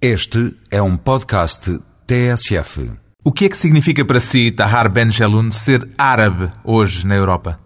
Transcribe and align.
Este 0.00 0.54
é 0.70 0.82
um 0.82 0.94
podcast 0.94 1.80
TSF. 2.06 2.92
O 3.24 3.32
que 3.32 3.46
é 3.46 3.48
que 3.48 3.56
significa 3.56 4.04
para 4.04 4.20
si, 4.20 4.52
Tahar 4.52 4.90
Ben 4.92 5.10
Jelloun, 5.10 5.50
ser 5.50 5.88
árabe 5.96 6.52
hoje 6.62 7.06
na 7.06 7.16
Europa? 7.16 7.58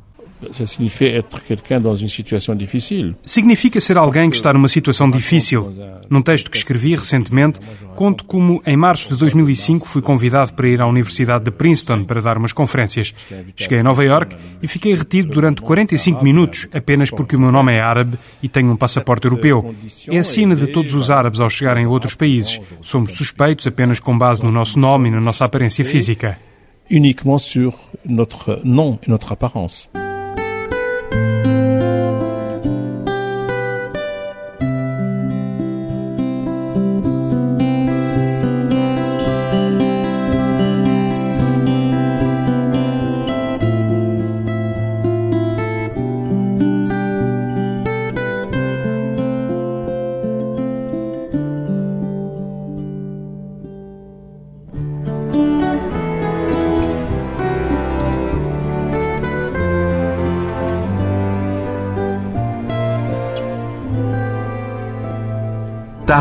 Ça 0.53 0.65
signifie 0.65 1.05
être 1.05 1.43
quelqu'un 1.45 1.81
dans 1.81 1.95
une 1.95 2.09
situation 2.09 2.55
difficile. 2.55 3.15
Significa 3.25 3.81
ser 3.81 3.99
alguém 3.99 4.31
que 4.31 4.37
está 4.37 4.53
numa 4.53 4.69
situação 4.69 5.11
difícil. 5.11 5.71
Num 6.09 6.23
texto 6.23 6.51
que 6.51 6.57
escrevi 6.57 6.95
recentemente, 6.95 7.61
conto 7.95 8.25
como 8.25 8.63
em 8.67 8.77
março 8.77 9.11
de 9.11 9.17
2005 9.17 9.87
fui 9.87 10.03
convidado 10.03 10.55
para 10.55 10.69
ir 10.69 10.81
à 10.81 10.87
Universidade 10.87 11.45
de 11.45 11.51
Princeton 11.51 12.05
para 12.05 12.21
dar 12.21 12.39
umas 12.39 12.53
conferências. 12.53 13.15
Cheguei 13.55 13.81
a 13.81 13.83
Nova 13.83 14.03
York 14.03 14.35
e 14.63 14.67
fiquei 14.67 14.95
retido 14.95 15.33
durante 15.33 15.61
45 15.61 16.25
minutos 16.25 16.69
apenas 16.73 17.11
porque 17.11 17.37
o 17.37 17.41
meu 17.41 17.53
nome 17.53 17.75
é 17.75 17.81
árabe 17.81 18.19
e 18.43 18.49
tenho 18.49 18.73
um 18.73 18.77
passaporte 18.77 19.27
europeu. 19.27 19.75
É 20.09 20.19
a 20.19 20.25
sina 20.25 20.57
de 20.57 20.69
todos 20.69 20.95
os 20.95 21.11
árabes 21.11 21.41
ao 21.41 21.51
chegarem 21.51 21.85
a 21.85 21.89
outros 21.89 22.15
países. 22.15 22.61
Somos 22.81 23.13
suspeitos 23.13 23.67
apenas 23.67 24.01
com 24.01 24.17
base 24.17 24.43
no 24.43 24.51
nosso 24.51 24.79
nome 24.79 25.09
e 25.09 25.13
na 25.13 25.21
nossa 25.21 25.45
aparência 25.45 25.85
física. 25.85 26.39
Uniquement 26.91 27.39
sur 27.39 27.73
notre 28.05 28.61
nom 28.65 28.99
et 29.01 29.09
notre 29.09 29.33
apparence. 29.33 29.89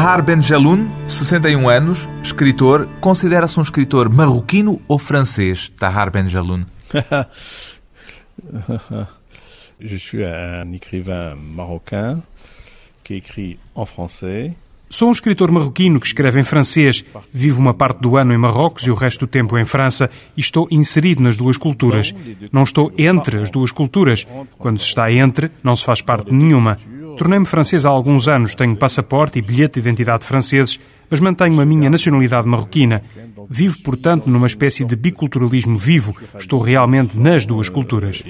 Tahar 0.10 0.24
Ben 0.24 0.42
Jelloun, 0.42 0.90
61 1.06 1.70
anos, 1.70 2.10
escritor, 2.24 2.90
considera-se 3.00 3.60
um 3.60 3.62
escritor 3.62 4.10
marroquino 4.10 4.82
ou 4.88 4.98
francês, 4.98 5.72
Tahar 5.78 6.10
Ben 6.10 6.28
Jelloun? 6.28 6.66
Je 9.80 10.00
suis 10.00 10.24
un 10.24 10.74
écrivain 10.74 11.36
marocain 11.36 12.24
qui 13.04 13.18
écrit 13.18 13.60
en 13.76 13.86
français. 13.86 14.56
Sou 14.90 15.10
um 15.10 15.12
escritor 15.12 15.52
marroquino 15.52 16.00
que 16.00 16.08
escreve 16.08 16.40
em 16.40 16.44
francês. 16.44 17.06
Vivo 17.32 17.62
uma 17.62 17.76
parte 17.76 18.02
do 18.02 18.18
ano 18.18 18.34
em 18.34 18.38
Marrocos 18.40 18.88
e 18.88 18.90
o 18.90 18.96
resto 18.96 19.28
do 19.28 19.28
tempo 19.28 19.60
em 19.60 19.66
França 19.66 20.10
e 20.36 20.40
estou 20.40 20.68
inserido 20.72 21.22
nas 21.22 21.38
duas 21.38 21.56
culturas. 21.56 22.16
Não 22.52 22.64
estou 22.64 22.92
entre 22.98 23.40
as 23.40 23.52
duas 23.52 23.72
culturas. 23.72 24.26
Quando 24.58 24.80
se 24.80 24.88
está 24.88 25.12
entre, 25.12 25.52
não 25.64 25.76
se 25.76 25.86
faz 25.86 26.02
parte 26.02 26.32
de 26.32 26.36
nenhuma. 26.36 26.80
Tornei-me 27.20 27.46
francês 27.46 27.86
há 27.86 27.90
alguns 27.90 28.30
anos, 28.30 28.56
tenho 28.56 28.78
passaporte 28.78 29.40
e 29.40 29.42
bilhete 29.42 29.74
de 29.74 29.80
identidade 29.90 30.24
franceses, 30.24 30.80
mas 31.12 31.20
mantenho 31.20 31.60
a 31.60 31.66
minha 31.66 31.90
nacionalidade 31.90 32.48
marroquina. 32.48 33.04
Vivo, 33.50 33.78
portanto, 33.84 34.28
numa 34.30 34.48
espécie 34.48 34.86
de 34.86 34.96
biculturalismo 34.96 35.78
vivo. 35.78 36.16
Estou 36.38 36.62
realmente 36.62 37.20
nas 37.20 37.46
duas 37.46 37.68
culturas. 37.68 38.24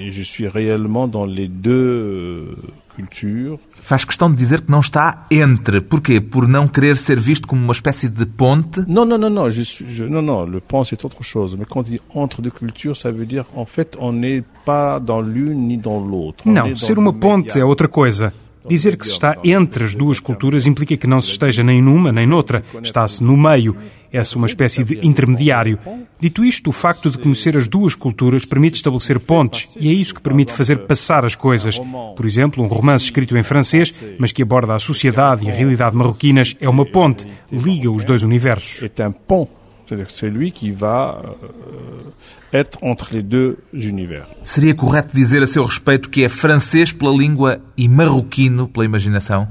Cultures. 2.96 3.60
Faz 3.82 4.04
questão 4.04 4.28
de 4.30 4.36
dizer 4.36 4.60
que 4.62 4.70
não 4.70 4.80
está 4.80 5.24
entre. 5.30 5.80
Porquê? 5.80 6.20
Por 6.20 6.48
não 6.48 6.66
querer 6.66 6.96
ser 6.98 7.18
visto 7.20 7.46
como 7.46 7.62
uma 7.62 7.72
espécie 7.72 8.08
de 8.08 8.26
ponte? 8.26 8.80
Non, 8.88 9.06
non, 9.06 9.16
non, 9.18 9.30
non, 9.30 9.48
je 9.50 9.62
suis, 9.64 9.86
je- 9.88 10.04
non, 10.08 10.20
non, 10.22 10.44
le 10.44 10.60
pont 10.60 10.82
c'est 10.84 11.02
autre 11.04 11.22
chose. 11.22 11.56
Mais 11.56 11.64
quand 11.64 11.80
on 11.80 11.82
dit 11.84 12.00
entre 12.14 12.42
deux 12.42 12.50
cultures, 12.50 12.96
ça 12.96 13.10
veut 13.12 13.24
dire 13.24 13.44
en 13.54 13.64
fait 13.64 13.96
on 14.00 14.12
n'est 14.12 14.42
pas 14.66 14.98
dans 15.00 15.20
l'une 15.22 15.68
ni 15.68 15.76
dans 15.78 16.00
l'autre. 16.00 16.42
Não, 16.46 16.74
ser 16.76 16.98
uma 16.98 17.12
ponte 17.12 17.56
é 17.58 17.64
outra 17.64 17.88
coisa. 17.88 18.34
Dizer 18.66 18.96
que 18.96 19.06
se 19.06 19.12
está 19.12 19.36
entre 19.42 19.84
as 19.84 19.94
duas 19.94 20.20
culturas 20.20 20.66
implica 20.66 20.96
que 20.96 21.06
não 21.06 21.20
se 21.20 21.30
esteja 21.30 21.62
nem 21.62 21.82
numa 21.82 22.12
nem 22.12 22.26
noutra. 22.26 22.62
Está-se 22.82 23.22
no 23.22 23.36
meio. 23.36 23.76
É-se 24.12 24.36
uma 24.36 24.46
espécie 24.46 24.82
de 24.82 25.06
intermediário. 25.06 25.78
Dito 26.18 26.44
isto, 26.44 26.70
o 26.70 26.72
facto 26.72 27.10
de 27.10 27.18
conhecer 27.18 27.56
as 27.56 27.68
duas 27.68 27.94
culturas 27.94 28.44
permite 28.44 28.74
estabelecer 28.74 29.20
pontes 29.20 29.76
e 29.78 29.88
é 29.88 29.92
isso 29.92 30.14
que 30.14 30.20
permite 30.20 30.52
fazer 30.52 30.78
passar 30.78 31.24
as 31.24 31.36
coisas. 31.36 31.78
Por 32.16 32.26
exemplo, 32.26 32.62
um 32.62 32.66
romance 32.66 33.04
escrito 33.04 33.36
em 33.36 33.42
francês, 33.42 34.02
mas 34.18 34.32
que 34.32 34.42
aborda 34.42 34.74
a 34.74 34.78
sociedade 34.78 35.46
e 35.46 35.50
a 35.50 35.54
realidade 35.54 35.96
marroquinas, 35.96 36.56
é 36.60 36.68
uma 36.68 36.84
ponte, 36.84 37.26
liga 37.52 37.90
os 37.90 38.04
dois 38.04 38.22
universos. 38.22 38.90
un 39.10 39.12
pont. 39.26 39.59
C'est-à-dire 39.90 40.06
que 40.06 40.12
c'est 40.12 40.30
lui 40.30 40.52
qui 40.52 40.70
va 40.70 41.20
euh, 41.20 42.56
être 42.56 42.78
entre 42.80 43.12
les 43.12 43.24
deux 43.24 43.58
univers. 43.72 44.28
Seria 44.44 44.72
correto 44.72 45.16
dizer 45.16 45.42
a 45.42 45.48
seu 45.48 45.64
respeito 45.64 46.08
que 46.08 46.22
é 46.22 46.28
francês 46.28 46.92
pela 46.92 47.10
língua 47.10 47.60
e 47.76 47.88
marroquino 47.88 48.68
pela 48.68 48.84
imaginação? 48.84 49.48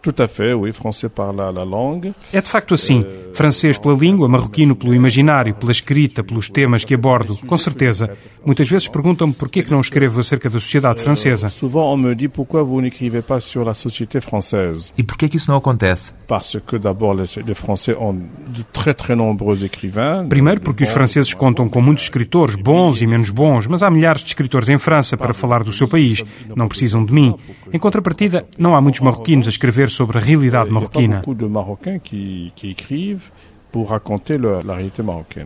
Tout 0.00 0.14
à 0.18 0.28
fait, 0.28 0.54
oui, 0.54 0.72
français 0.72 1.08
par 1.08 1.32
la, 1.32 1.50
la 1.50 1.64
langue. 1.64 2.14
É 2.32 2.40
de 2.40 2.48
facto 2.48 2.74
assim. 2.74 3.04
Francês 3.32 3.76
pela 3.76 3.94
língua, 3.94 4.28
marroquino 4.28 4.74
pelo 4.74 4.94
imaginário, 4.94 5.54
pela 5.54 5.72
escrita, 5.72 6.22
pelos 6.22 6.48
temas 6.48 6.84
que 6.84 6.94
abordo, 6.94 7.36
com 7.46 7.58
certeza. 7.58 8.10
Muitas 8.44 8.68
vezes 8.68 8.88
perguntam-me 8.88 9.34
porquê 9.34 9.62
que 9.62 9.70
não 9.70 9.80
escrevo 9.80 10.20
acerca 10.20 10.48
da 10.48 10.58
sociedade 10.58 11.02
francesa. 11.02 11.48
Souvent, 11.48 11.92
on 11.92 11.96
me 11.96 12.14
dit 12.14 12.28
pourquoi 12.28 12.62
vous 12.62 12.80
n'écrivez 12.80 13.22
pas 13.22 13.40
sur 13.40 13.64
la 13.64 13.74
société 13.74 14.20
française. 14.20 14.92
E 14.96 15.02
porquê 15.02 15.28
que 15.28 15.36
isso 15.36 15.50
não 15.50 15.58
acontece? 15.58 16.12
Parce 16.26 16.58
que 16.60 16.78
d'abord, 16.78 17.16
les 17.16 17.54
Français 17.54 17.96
ont 18.00 18.14
de 18.48 18.64
très 18.72 18.94
très 18.94 19.16
nombreux 19.16 19.62
écrivains. 19.64 20.26
Primeiro 20.28 20.60
porque 20.60 20.84
os 20.84 20.90
franceses 20.90 21.34
contam 21.34 21.68
com 21.68 21.82
muitos 21.82 22.04
escritores, 22.04 22.54
bons 22.54 23.02
e 23.02 23.06
menos 23.06 23.30
bons, 23.30 23.66
mas 23.66 23.82
há 23.82 23.90
milhares 23.90 24.22
de 24.22 24.28
escritores 24.28 24.68
em 24.68 24.78
França 24.78 25.16
para 25.16 25.34
falar 25.34 25.62
do 25.62 25.72
seu 25.72 25.88
país. 25.88 26.22
Não 26.54 26.68
precisam 26.68 27.04
de 27.04 27.12
mim. 27.12 27.34
Em 27.72 27.78
contrapartida, 27.78 28.46
não 28.56 28.74
há 28.74 28.80
muitos 28.80 29.00
marroquinos 29.00 29.46
a 29.46 29.50
escrever 29.50 29.87
sobre 29.88 30.18
a 30.18 30.20
realidade 30.20 30.70
marroquina. 30.70 31.22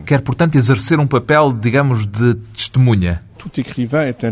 Quer, 0.05 0.21
portanto, 0.21 0.55
exercer 0.55 0.99
um 0.99 1.07
papel, 1.07 1.53
digamos, 1.53 2.05
de 2.05 2.35
testemunha. 2.55 3.21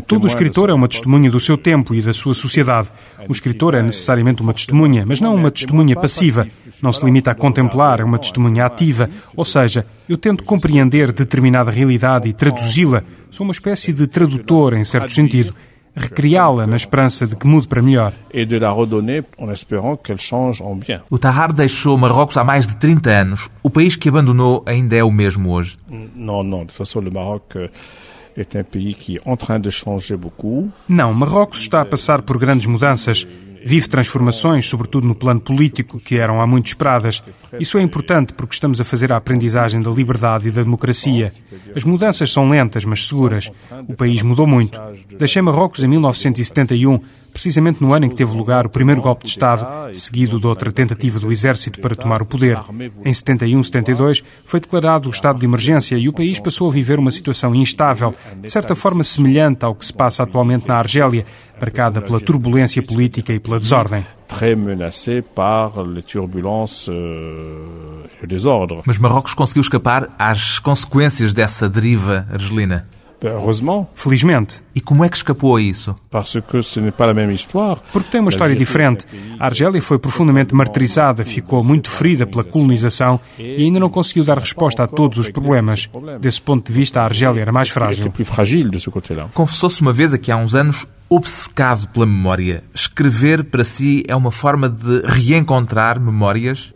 Todo 0.07 0.25
escritor 0.25 0.69
é 0.69 0.73
uma 0.73 0.88
testemunha 0.88 1.29
do 1.29 1.39
seu 1.39 1.57
tempo 1.57 1.94
e 1.94 2.01
da 2.01 2.13
sua 2.13 2.33
sociedade. 2.33 2.89
O 3.27 3.31
escritor 3.33 3.75
é 3.75 3.81
necessariamente 3.81 4.41
uma 4.41 4.53
testemunha, 4.53 5.03
mas 5.05 5.19
não 5.19 5.35
uma 5.35 5.51
testemunha 5.51 5.95
passiva. 5.95 6.47
Não 6.81 6.93
se 6.93 7.03
limita 7.03 7.31
a 7.31 7.35
contemplar, 7.35 7.99
é 7.99 8.03
uma 8.05 8.17
testemunha 8.17 8.66
ativa. 8.66 9.09
Ou 9.35 9.43
seja, 9.43 9.85
eu 10.07 10.17
tento 10.17 10.45
compreender 10.45 11.11
determinada 11.11 11.69
realidade 11.69 12.29
e 12.29 12.33
traduzi-la. 12.33 13.03
Sou 13.29 13.43
uma 13.43 13.51
espécie 13.51 13.91
de 13.91 14.07
tradutor, 14.07 14.73
em 14.73 14.85
certo 14.85 15.11
sentido. 15.11 15.53
Recriá-la 15.96 16.66
na 16.66 16.75
esperança 16.75 17.28
de 17.28 17.35
que 17.35 17.46
mude 17.46 17.68
para 17.68 17.81
melhor. 17.81 18.13
O 21.09 21.19
Tahar 21.19 21.52
deixou 21.52 21.97
Marrocos 21.97 22.38
há 22.38 22.44
mais 22.44 22.66
de 22.66 22.75
30 22.78 23.09
anos. 23.09 23.50
O 23.62 23.69
país 23.69 23.96
que 23.96 24.09
abandonou 24.09 24.63
ainda 24.66 24.96
é 24.96 25.03
o 25.03 25.12
mesmo 25.12 25.52
hoje. 25.52 25.78
Non, 26.16 26.44
non, 26.44 26.66
de 26.66 26.72
façon, 26.72 27.02
le 27.02 27.12
Maroc 27.12 27.56
euh, 27.56 27.69
est 28.38 28.56
un 28.56 28.63
pays 28.63 28.96
qui 28.96 29.18
est 29.18 29.22
en 29.25 29.35
train 29.35 29.59
de 29.59 29.69
changer 29.69 30.16
beaucoup. 30.16 30.72
Não, 30.88 31.13
Marrocos 31.13 31.59
está 31.59 31.81
a 31.81 31.85
passar 31.85 32.22
por 32.22 32.38
grandes 32.38 32.68
mudanças. 32.68 33.28
Vive 33.63 33.88
transformações, 33.88 34.66
sobretudo 34.66 35.07
no 35.07 35.16
plano 35.16 35.39
político, 35.39 35.99
que 35.99 36.17
eram 36.17 36.41
há 36.41 36.47
muito 36.47 36.67
esperadas. 36.67 37.23
Isso 37.59 37.77
é 37.77 37.81
importante 37.81 38.33
porque 38.33 38.53
estamos 38.53 38.81
a 38.81 38.83
fazer 38.83 39.11
a 39.11 39.17
aprendizagem 39.17 39.81
da 39.81 39.91
liberdade 39.91 40.47
e 40.47 40.51
da 40.51 40.63
democracia. 40.63 41.31
As 41.75 41.83
mudanças 41.83 42.31
são 42.31 42.49
lentas, 42.49 42.85
mas 42.85 43.07
seguras. 43.07 43.51
O 43.88 43.94
país 43.94 44.22
mudou 44.23 44.47
muito. 44.47 44.79
Deixei 45.17 45.41
Marrocos 45.41 45.83
em 45.83 45.88
1971, 45.88 46.99
precisamente 47.31 47.81
no 47.81 47.94
ano 47.94 48.06
em 48.06 48.09
que 48.09 48.16
teve 48.16 48.36
lugar 48.36 48.66
o 48.66 48.69
primeiro 48.69 49.02
golpe 49.02 49.24
de 49.24 49.30
Estado, 49.30 49.94
seguido 49.94 50.40
de 50.40 50.47
outra 50.47 50.72
tentativa 50.72 51.19
do 51.19 51.31
exército 51.31 51.80
para 51.80 51.96
tomar 51.96 52.22
o 52.22 52.25
poder. 52.25 52.59
Em 53.03 53.12
71-72 53.12 54.23
foi 54.46 54.59
declarado 54.59 55.09
o 55.09 55.11
estado 55.11 55.40
de 55.40 55.46
emergência 55.46 55.96
e 55.97 56.08
o 56.08 56.14
país 56.14 56.40
passou 56.40 56.70
a 56.70 56.73
viver 56.73 57.00
uma 57.00 57.11
situação 57.11 57.55
instável, 57.55 58.14
de 58.41 58.50
certa 58.50 58.76
forma 58.76 59.03
semelhante 59.03 59.66
ao 59.66 59.76
que 59.76 59.85
se 59.85 59.94
passa 59.94 60.23
atualmente 60.23 60.67
na 60.67 60.76
Argélia, 60.76 61.26
marcada 61.59 62.02
pela 62.02 62.20
turbulência 62.20 62.82
política 62.82 63.34
e 63.34 63.40
pela 63.40 63.59
desordem. 63.59 64.05
euh. 66.88 68.82
Mas 68.85 68.97
Marrocos 68.97 69.34
conseguiu 69.34 69.61
escapar 69.61 70.09
às 70.17 70.58
consequências 70.58 71.34
dessa 71.34 71.67
deriva 71.67 72.26
argelina. 72.32 72.84
Heureusement, 73.23 73.88
Felizmente, 73.94 74.62
E 74.76 74.82
como 74.82 75.03
é 75.03 75.09
que 75.09 75.16
escapou 75.18 75.56
a 75.56 75.62
isso? 75.62 75.96
porque 77.91 78.09
tem 78.09 78.20
uma 78.22 78.29
história 78.29 78.56
diferente. 78.56 79.06
A 79.40 79.46
Argélia 79.46 79.82
foi 79.82 80.00
profundamente 80.00 80.56
martirizada, 80.56 81.23
ficou 81.23 81.64
muito 81.64 81.90
ferida 81.90 82.26
pela 82.26 82.44
colonização 82.44 83.20
e 83.38 83.64
ainda 83.64 83.79
não 83.79 83.90
conseguiu 83.90 84.23
dar 84.23 84.40
resposta 84.40 84.84
a 84.84 84.88
todos 84.88 85.18
os 85.20 85.29
problemas. 85.29 85.90
Desse 86.20 86.41
ponto 86.41 86.66
de 86.68 86.73
vista, 86.73 87.02
a 87.02 87.06
Argélia 87.06 87.41
era 87.41 87.52
mais 87.52 87.70
frágil. 87.70 88.06
Confessou-se 89.34 89.82
uma 89.82 89.94
vez, 89.94 90.14
aqui 90.14 90.32
há 90.32 90.38
uns 90.38 90.56
anos, 90.56 90.88
obcecado 91.09 91.88
pela 91.90 92.06
memória. 92.06 92.64
Escrever, 92.74 93.44
para 93.44 93.64
si, 93.64 94.03
é 94.08 94.16
uma 94.16 94.32
forma 94.32 94.70
de 94.70 95.02
reencontrar 95.06 96.00
memórias? 96.00 96.74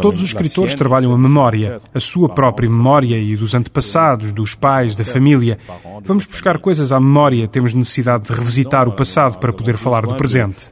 Todos 0.00 0.20
os 0.22 0.28
escritores 0.28 0.74
trabalham 0.74 1.12
a 1.12 1.18
memória, 1.18 1.80
a 1.94 2.00
sua 2.00 2.28
própria 2.28 2.68
memória 2.68 3.18
e 3.18 3.36
dos 3.36 3.54
antepassados, 3.54 4.32
dos 4.32 4.54
pais, 4.54 4.94
da 4.94 5.04
família. 5.04 5.58
Vamos 6.04 6.26
buscar 6.26 6.58
coisas 6.58 6.90
à 6.92 6.98
memória, 6.98 7.46
temos 7.46 7.72
necessidade 7.74 8.24
de 8.24 8.32
revisitar 8.32 8.88
o 8.88 8.92
passado 8.92 9.38
para 9.38 9.52
poder 9.52 9.76
falar 9.76 10.06
do 10.06 10.14
presente. 10.16 10.70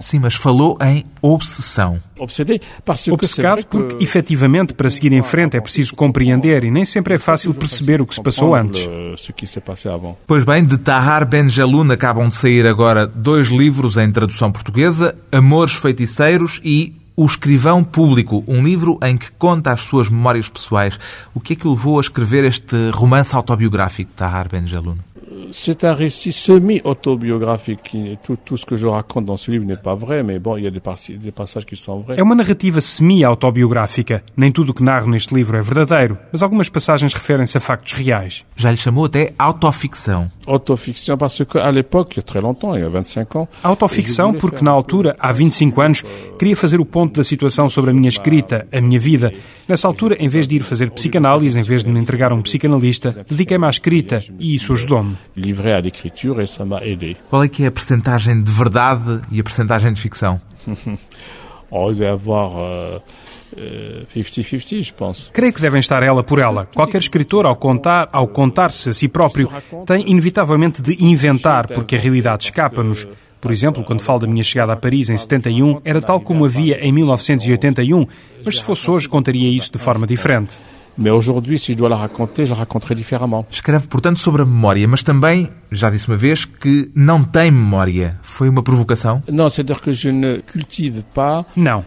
Sim, 0.00 0.20
mas 0.20 0.34
falou 0.34 0.78
em 0.82 1.04
obsessão. 1.20 2.00
Obcecado 3.14 3.66
porque, 3.66 4.02
efetivamente, 4.02 4.72
para 4.72 4.88
seguir 4.88 5.12
em 5.12 5.22
frente 5.22 5.56
é 5.56 5.60
preciso 5.60 5.94
compreender 5.94 6.64
e 6.64 6.70
nem 6.70 6.84
sempre 6.84 7.14
é 7.14 7.18
fácil 7.18 7.52
perceber 7.52 8.00
o 8.00 8.06
que 8.06 8.14
se 8.14 8.22
passou 8.22 8.54
antes. 8.54 8.88
Pois 10.26 10.42
bem, 10.42 10.64
de 10.64 10.78
Tahar 10.78 11.26
Ben 11.26 11.46
Jaloun 11.48 11.90
acabam 11.92 12.28
de 12.28 12.34
sair 12.34 12.66
agora 12.66 13.06
dois 13.06 13.48
livros 13.48 13.98
em 13.98 14.10
tradução 14.10 14.45
portuguesa, 14.52 15.14
Amores 15.30 15.74
Feiticeiros 15.74 16.60
e 16.64 16.94
O 17.16 17.24
Escrivão 17.24 17.82
Público, 17.82 18.44
um 18.46 18.62
livro 18.62 18.98
em 19.02 19.16
que 19.16 19.30
conta 19.32 19.72
as 19.72 19.80
suas 19.80 20.10
memórias 20.10 20.48
pessoais. 20.48 20.98
O 21.34 21.40
que 21.40 21.54
é 21.54 21.56
que 21.56 21.66
o 21.66 21.70
levou 21.70 21.98
a 21.98 22.00
escrever 22.00 22.44
este 22.44 22.90
romance 22.90 23.34
autobiográfico, 23.34 24.12
Tahar 24.14 24.48
Ben 24.48 24.66
Jaloun? 24.66 24.98
C'est 25.52 25.84
un 25.84 25.94
récit 25.94 26.32
semi-autobiographique. 26.32 27.96
Tout, 28.22 28.36
tout, 28.44 28.56
ce 28.56 28.66
que 28.66 28.76
je 28.76 28.86
raconte 28.86 29.24
dans 29.24 29.36
ce 29.36 29.50
livre 29.50 29.64
n'est 29.64 29.76
pas 29.76 29.94
vrai, 29.94 30.22
mais 30.22 30.38
bon, 30.38 30.56
il 30.56 30.64
y 30.64 30.66
a 30.66 30.70
des, 30.70 30.80
des 31.16 31.30
passages 31.32 31.66
qui 31.66 31.76
sont 31.76 32.00
vrais. 32.00 32.18
É 32.18 32.22
uma 32.22 32.34
narrativa 32.34 32.80
semi-autobiográfica. 32.80 34.22
Nem 34.36 34.50
tudo 34.50 34.70
o 34.70 34.74
que 34.74 34.82
narro 34.82 35.10
neste 35.10 35.34
livro 35.34 35.56
é 35.56 35.62
verdadeiro, 35.62 36.18
mas 36.32 36.42
algumas 36.42 36.68
passagens 36.68 37.12
referem-se 37.14 37.56
a 37.56 37.60
factos 37.60 37.92
reais. 37.92 38.44
Já 38.56 38.70
lhe 38.70 38.76
chamou 38.76 39.04
até 39.04 39.32
autoficção. 39.38 40.30
Autoficção, 40.46 41.18
parce 41.18 41.44
qu'à 41.44 41.70
l'époque, 41.70 42.14
il 42.14 42.18
y 42.18 42.20
a 42.20 42.22
très 42.22 42.40
longtemps, 42.40 42.74
il 42.76 42.82
y 42.82 42.84
a 42.84 42.88
25 42.88 43.36
ans... 43.36 43.48
Autoficção 43.62 44.32
porque, 44.32 44.64
na 44.64 44.70
altura, 44.70 45.16
há 45.18 45.32
25 45.32 45.80
anos, 45.80 46.04
queria 46.38 46.56
fazer 46.56 46.80
o 46.80 46.84
ponto 46.84 47.16
da 47.16 47.24
situação 47.24 47.68
sobre 47.68 47.90
a 47.90 47.94
minha 47.94 48.08
escrita, 48.08 48.66
a 48.72 48.80
minha 48.80 49.00
vida. 49.00 49.32
Nessa 49.68 49.88
altura, 49.88 50.16
em 50.20 50.28
vez 50.28 50.46
de 50.46 50.56
ir 50.56 50.62
fazer 50.62 50.90
psicanálise, 50.90 51.58
em 51.58 51.62
vez 51.62 51.82
de 51.82 51.90
me 51.90 51.98
entregar 51.98 52.30
a 52.30 52.34
um 52.34 52.42
psicanalista, 52.42 53.24
dediquei-me 53.28 53.66
à 53.66 53.70
escrita 53.70 54.22
e 54.38 54.54
isso 54.54 54.72
ajudou-me. 54.72 55.16
Livré 55.36 55.74
à 55.74 55.80
l'écriture 55.80 56.40
et 56.40 56.46
ça 56.46 56.64
m'a 56.64 56.78
aidé. 56.78 57.16
Qual 57.28 57.44
é 57.44 57.48
que 57.48 57.64
é 57.64 57.66
a 57.66 57.70
percentagem 57.70 58.42
de 58.42 58.50
verdade 58.50 59.20
e 59.30 59.38
a 59.38 59.44
percentagem 59.44 59.92
de 59.92 60.00
ficção? 60.00 60.40
oh, 61.70 61.90
avoir... 62.02 62.50
Uh... 62.50 63.00
50-50, 63.54 64.82
je 64.82 64.92
pense. 64.92 65.30
Creio 65.30 65.52
que 65.52 65.60
devem 65.60 65.80
estar 65.80 66.02
ela 66.02 66.22
por 66.22 66.38
ela. 66.38 66.68
Qualquer 66.74 66.98
escritor, 66.98 67.46
ao 67.46 67.56
contar, 67.56 68.08
ao 68.12 68.28
contar-se 68.28 68.90
a 68.90 68.92
si 68.92 69.08
próprio, 69.08 69.48
tem 69.86 70.10
inevitavelmente 70.10 70.82
de 70.82 70.96
inventar, 71.02 71.68
porque 71.68 71.96
a 71.96 71.98
realidade 71.98 72.44
escapa-nos. 72.44 73.08
Por 73.40 73.52
exemplo, 73.52 73.84
quando 73.84 74.00
falo 74.00 74.20
da 74.20 74.26
minha 74.26 74.42
chegada 74.42 74.72
a 74.72 74.76
Paris 74.76 75.08
em 75.08 75.16
71, 75.16 75.80
era 75.84 76.02
tal 76.02 76.20
como 76.20 76.44
havia 76.44 76.78
em 76.84 76.90
1981, 76.90 78.06
mas 78.44 78.56
se 78.56 78.62
fosse 78.62 78.90
hoje, 78.90 79.08
contaria 79.08 79.48
isso 79.48 79.70
de 79.72 79.78
forma 79.78 80.06
diferente. 80.06 80.58
Mais 80.98 81.12
aujourd'hui, 81.12 81.58
si 81.58 81.72
je 81.72 81.78
dois 81.78 81.90
la 81.90 81.96
raconter, 81.96 82.46
je 82.46 82.52
la 82.52 82.58
raconterai 82.58 82.94
différemment. 82.94 83.44
Escreve, 83.50 83.86
portanto, 83.86 84.18
sobre 84.18 84.42
a 84.42 84.44
memória, 84.46 84.88
mas 84.88 85.02
também, 85.02 85.50
já 85.70 85.90
disse 85.90 86.08
uma 86.08 86.16
vez, 86.16 86.44
que 86.44 86.90
não 86.94 87.22
tem 87.22 87.50
memória. 87.50 88.18
Foi 88.22 88.48
uma 88.48 88.62
provocação? 88.62 89.22
Não, 89.30 89.48
c'est-à-dire 89.50 89.82
que 89.82 89.92
je 89.92 90.10
ne 90.10 90.42
cultive 90.42 91.04
pas... 91.14 91.44
Não. 91.54 91.84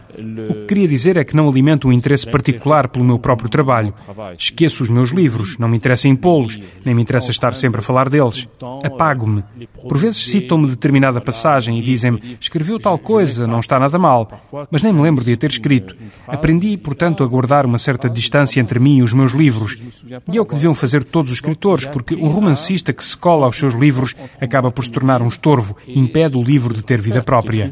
O 0.48 0.54
que 0.54 0.66
queria 0.66 0.86
dizer 0.86 1.16
é 1.16 1.24
que 1.24 1.34
não 1.34 1.48
alimento 1.48 1.88
um 1.88 1.92
interesse 1.92 2.30
particular 2.30 2.88
pelo 2.88 3.04
meu 3.04 3.18
próprio 3.18 3.48
trabalho. 3.48 3.92
Esqueço 4.38 4.82
os 4.82 4.90
meus 4.90 5.10
livros, 5.10 5.58
não 5.58 5.68
me 5.68 5.76
interessa 5.76 6.06
impô-los, 6.06 6.60
nem 6.84 6.94
me 6.94 7.02
interessa 7.02 7.32
estar 7.32 7.54
sempre 7.56 7.80
a 7.80 7.82
falar 7.82 8.08
deles. 8.08 8.48
Apago-me. 8.84 9.42
Por 9.88 9.98
vezes 9.98 10.24
citam-me 10.24 10.68
determinada 10.68 11.20
passagem 11.20 11.78
e 11.78 11.82
dizem-me 11.82 12.36
escreveu 12.40 12.78
tal 12.78 12.98
coisa, 12.98 13.46
não 13.46 13.58
está 13.58 13.78
nada 13.78 13.98
mal. 13.98 14.30
Mas 14.70 14.82
nem 14.82 14.92
me 14.92 15.02
lembro 15.02 15.24
de 15.24 15.32
a 15.32 15.36
ter 15.36 15.50
escrito. 15.50 15.96
Aprendi, 16.28 16.76
portanto, 16.76 17.24
a 17.24 17.26
guardar 17.26 17.66
uma 17.66 17.78
certa 17.78 18.08
distância 18.08 18.60
entre 18.60 18.78
mim 18.78 18.99
os 19.02 19.12
meus 19.12 19.32
livros. 19.32 19.78
E 20.32 20.36
é 20.36 20.40
o 20.40 20.46
que 20.46 20.54
deviam 20.54 20.74
fazer 20.74 21.04
todos 21.04 21.30
os 21.30 21.38
escritores, 21.38 21.86
porque 21.86 22.14
um 22.14 22.28
romancista 22.28 22.92
que 22.92 23.04
se 23.04 23.16
cola 23.16 23.46
aos 23.46 23.56
seus 23.56 23.74
livros 23.74 24.14
acaba 24.40 24.70
por 24.70 24.84
se 24.84 24.90
tornar 24.90 25.22
um 25.22 25.28
estorvo, 25.28 25.76
impede 25.86 26.36
o 26.36 26.42
livro 26.42 26.74
de 26.74 26.82
ter 26.82 27.00
vida 27.00 27.22
própria. 27.22 27.70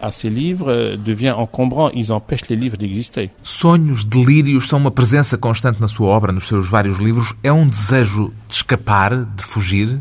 a 0.00 0.12
ses 0.12 0.30
livres 0.30 0.98
devient 0.98 1.34
encombrant, 1.38 1.90
ils 1.94 2.10
empêchent 2.10 2.48
les 2.48 2.56
livres 2.56 2.78
d'exister. 2.78 3.30
Sonhos, 3.42 4.04
delírios 4.04 4.68
são 4.68 4.78
uma 4.78 4.90
presença 4.90 5.38
constante 5.38 5.80
na 5.80 5.88
sua 5.88 6.08
obra, 6.08 6.32
nos 6.32 6.46
seus 6.46 6.68
vários 6.68 6.98
livros. 6.98 7.34
É 7.42 7.52
um 7.52 7.66
desejo 7.66 8.32
de 8.48 8.54
escapar, 8.54 9.24
de 9.24 9.42
fugir? 9.42 9.98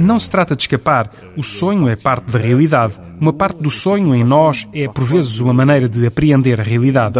Não 0.00 0.20
se 0.20 0.30
trata 0.30 0.56
de 0.56 0.62
escapar. 0.62 1.10
O 1.36 1.42
sonho 1.42 1.88
é 1.88 1.96
parte 1.96 2.30
da 2.30 2.38
realidade. 2.38 2.94
Uma 3.20 3.32
parte 3.32 3.62
do 3.62 3.70
sonho 3.70 4.14
em 4.14 4.24
nós 4.24 4.66
é, 4.72 4.88
por 4.88 5.04
vezes, 5.04 5.40
uma 5.40 5.52
maneira 5.52 5.88
de 5.88 6.06
apreender 6.06 6.60
a 6.60 6.62
realidade. 6.62 7.14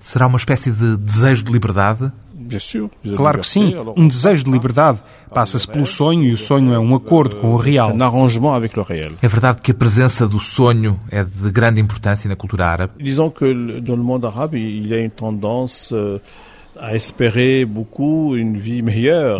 Será 0.00 0.26
uma 0.26 0.36
espécie 0.36 0.70
de 0.70 0.96
desejo 0.96 1.44
de 1.44 1.52
liberdade? 1.52 2.12
Claro 3.16 3.40
que 3.40 3.46
sim. 3.46 3.74
Um 3.96 4.06
desejo 4.06 4.44
de 4.44 4.50
liberdade 4.50 4.98
passa-se 5.34 5.66
pelo 5.66 5.86
sonho 5.86 6.24
e 6.24 6.32
o 6.32 6.36
sonho 6.36 6.72
é 6.72 6.78
um 6.78 6.94
acordo 6.94 7.36
com 7.36 7.52
o 7.52 7.56
real. 7.56 7.92
É 9.22 9.28
verdade 9.28 9.60
que 9.60 9.72
a 9.72 9.74
presença 9.74 10.26
do 10.28 10.38
sonho 10.38 10.98
é 11.10 11.24
de 11.24 11.50
grande 11.50 11.80
importância 11.80 12.28
na 12.28 12.36
cultura 12.36 12.66
árabe? 12.66 12.92
Disons 13.02 13.32
que 13.32 13.52
no 13.52 13.96
mundo 13.96 14.26
árabe 14.28 14.58
il 14.58 14.86
y 14.86 14.94
a 14.94 15.00
une 15.00 15.10
tendance 15.10 15.92
euh, 15.94 16.20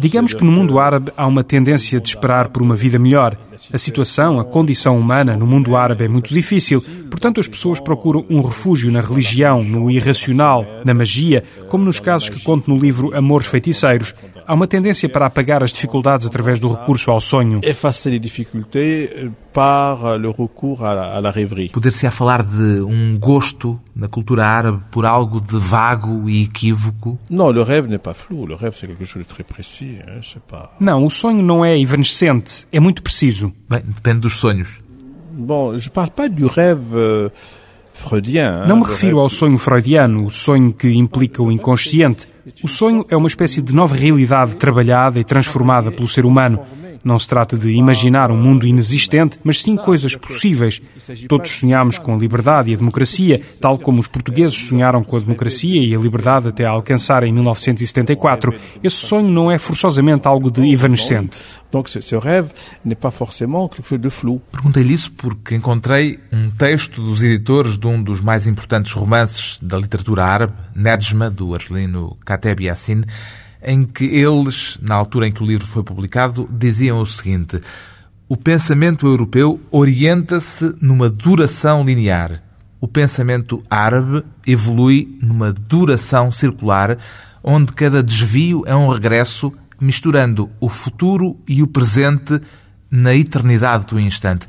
Digamos 0.00 0.32
que 0.32 0.44
no 0.44 0.52
mundo 0.52 0.78
árabe 0.78 1.12
há 1.16 1.26
uma 1.26 1.44
tendência 1.44 2.00
de 2.00 2.08
esperar 2.08 2.48
por 2.48 2.62
uma 2.62 2.76
vida 2.76 2.98
melhor. 2.98 3.36
A 3.72 3.78
situação, 3.78 4.38
a 4.38 4.44
condição 4.44 4.98
humana 4.98 5.36
no 5.36 5.46
mundo 5.46 5.76
árabe 5.76 6.04
é 6.04 6.08
muito 6.08 6.32
difícil, 6.32 6.82
portanto 7.10 7.40
as 7.40 7.48
pessoas 7.48 7.80
procuram 7.80 8.24
um 8.30 8.40
refúgio 8.40 8.92
na 8.92 9.00
religião, 9.00 9.62
no 9.64 9.90
irracional, 9.90 10.64
na 10.84 10.94
magia, 10.94 11.42
como 11.68 11.84
nos 11.84 11.98
casos 11.98 12.28
que 12.28 12.42
conto 12.42 12.70
no 12.70 12.78
livro 12.78 13.16
Amores 13.16 13.46
Feiticeiros. 13.46 14.14
Há 14.46 14.54
uma 14.54 14.66
tendência 14.68 15.08
para 15.08 15.26
apagar 15.26 15.62
as 15.64 15.72
dificuldades 15.72 16.26
através 16.26 16.60
do 16.60 16.72
recurso 16.72 17.10
ao 17.10 17.20
sonho. 17.20 17.60
Effacer 17.64 18.14
as 18.14 18.20
dificuldades 18.20 19.32
par 19.52 20.16
le 20.16 20.28
recours 20.28 20.84
à 20.84 21.20
la 21.20 21.30
rêverie. 21.30 21.70
Poder-se 21.70 22.06
a 22.06 22.10
falar 22.10 22.42
de 22.44 22.80
um 22.80 23.18
gosto 23.18 23.80
na 23.94 24.06
cultura 24.06 24.46
árabe 24.46 24.82
por 24.90 25.04
algo 25.04 25.40
de 25.40 25.58
vago 25.58 26.28
e 26.30 26.44
equívoco? 26.44 27.18
Não, 27.28 27.50
le 27.50 27.62
rêve 27.62 27.88
n'est 27.88 28.02
pas 28.02 28.14
flou. 28.14 28.46
Le 28.46 28.54
rêve 28.54 28.76
c'est 28.76 28.86
quelque 28.86 29.04
chose 29.04 29.22
de 29.22 29.28
très 29.28 29.42
précis. 29.42 29.98
Hein, 30.06 30.20
pas... 30.46 30.70
Não, 30.78 31.04
o 31.04 31.10
sonho 31.10 31.42
não 31.42 31.64
é 31.64 31.78
evanescente, 31.78 32.66
é 32.70 32.78
muito 32.78 33.02
preciso. 33.02 33.52
Bem, 33.68 33.82
depende 33.84 34.20
dos 34.20 34.36
sonhos. 34.36 34.80
Bom, 35.32 35.76
je 35.76 35.90
parle 35.90 36.10
pas 36.10 36.28
du 36.28 36.46
rêve 36.46 36.94
euh, 36.94 37.30
freudien. 37.92 38.66
Não 38.66 38.76
me 38.76 38.84
refiro 38.84 39.18
ao 39.18 39.28
sonho 39.28 39.58
freudiano, 39.58 40.24
o 40.24 40.30
sonho 40.30 40.72
que 40.72 40.88
implica 40.94 41.42
o 41.42 41.50
inconsciente. 41.50 42.28
O 42.62 42.68
sonho 42.68 43.04
é 43.08 43.16
uma 43.16 43.26
espécie 43.26 43.60
de 43.60 43.74
nova 43.74 43.94
realidade 43.94 44.56
trabalhada 44.56 45.18
e 45.18 45.24
transformada 45.24 45.90
pelo 45.90 46.06
ser 46.06 46.24
humano. 46.24 46.60
Não 47.04 47.18
se 47.18 47.28
trata 47.28 47.56
de 47.56 47.70
imaginar 47.70 48.30
um 48.30 48.36
mundo 48.36 48.66
inexistente, 48.66 49.38
mas 49.42 49.62
sim 49.62 49.76
coisas 49.76 50.16
possíveis. 50.16 50.80
Todos 51.28 51.50
sonhamos 51.50 51.98
com 51.98 52.14
a 52.14 52.18
liberdade 52.18 52.70
e 52.70 52.74
a 52.74 52.76
democracia, 52.76 53.40
tal 53.60 53.78
como 53.78 54.00
os 54.00 54.08
portugueses 54.08 54.56
sonharam 54.56 55.02
com 55.02 55.16
a 55.16 55.20
democracia 55.20 55.82
e 55.82 55.94
a 55.94 55.98
liberdade 55.98 56.48
até 56.48 56.64
a 56.64 56.70
alcançar 56.70 57.22
em 57.22 57.32
1974. 57.32 58.54
Esse 58.82 58.96
sonho 58.96 59.28
não 59.28 59.50
é 59.50 59.58
forçosamente 59.58 60.26
algo 60.26 60.50
de 60.50 60.70
evanescente. 60.72 61.38
Perguntei-lhe 64.50 64.94
isso 64.94 65.12
porque 65.12 65.54
encontrei 65.54 66.18
um 66.32 66.50
texto 66.50 67.02
dos 67.02 67.22
editores 67.22 67.76
de 67.76 67.86
um 67.86 68.02
dos 68.02 68.20
mais 68.20 68.46
importantes 68.46 68.92
romances 68.92 69.58
da 69.60 69.76
literatura 69.76 70.24
árabe, 70.24 70.54
Nejma, 70.74 71.30
do 71.30 71.54
argelino 71.54 72.16
Kateb 72.24 72.64
Yassin, 72.64 73.02
em 73.62 73.84
que 73.84 74.04
eles, 74.04 74.78
na 74.80 74.94
altura 74.94 75.28
em 75.28 75.32
que 75.32 75.42
o 75.42 75.46
livro 75.46 75.66
foi 75.66 75.82
publicado, 75.82 76.48
diziam 76.50 77.00
o 77.00 77.06
seguinte: 77.06 77.60
O 78.28 78.36
pensamento 78.36 79.06
europeu 79.06 79.60
orienta-se 79.70 80.74
numa 80.80 81.08
duração 81.08 81.84
linear. 81.84 82.42
O 82.80 82.86
pensamento 82.86 83.62
árabe 83.70 84.22
evolui 84.46 85.18
numa 85.22 85.52
duração 85.52 86.30
circular, 86.30 86.98
onde 87.42 87.72
cada 87.72 88.02
desvio 88.02 88.62
é 88.66 88.74
um 88.74 88.88
regresso, 88.88 89.52
misturando 89.80 90.50
o 90.60 90.68
futuro 90.68 91.38
e 91.48 91.62
o 91.62 91.66
presente 91.66 92.40
na 92.90 93.14
eternidade 93.14 93.86
do 93.86 93.98
instante. 93.98 94.46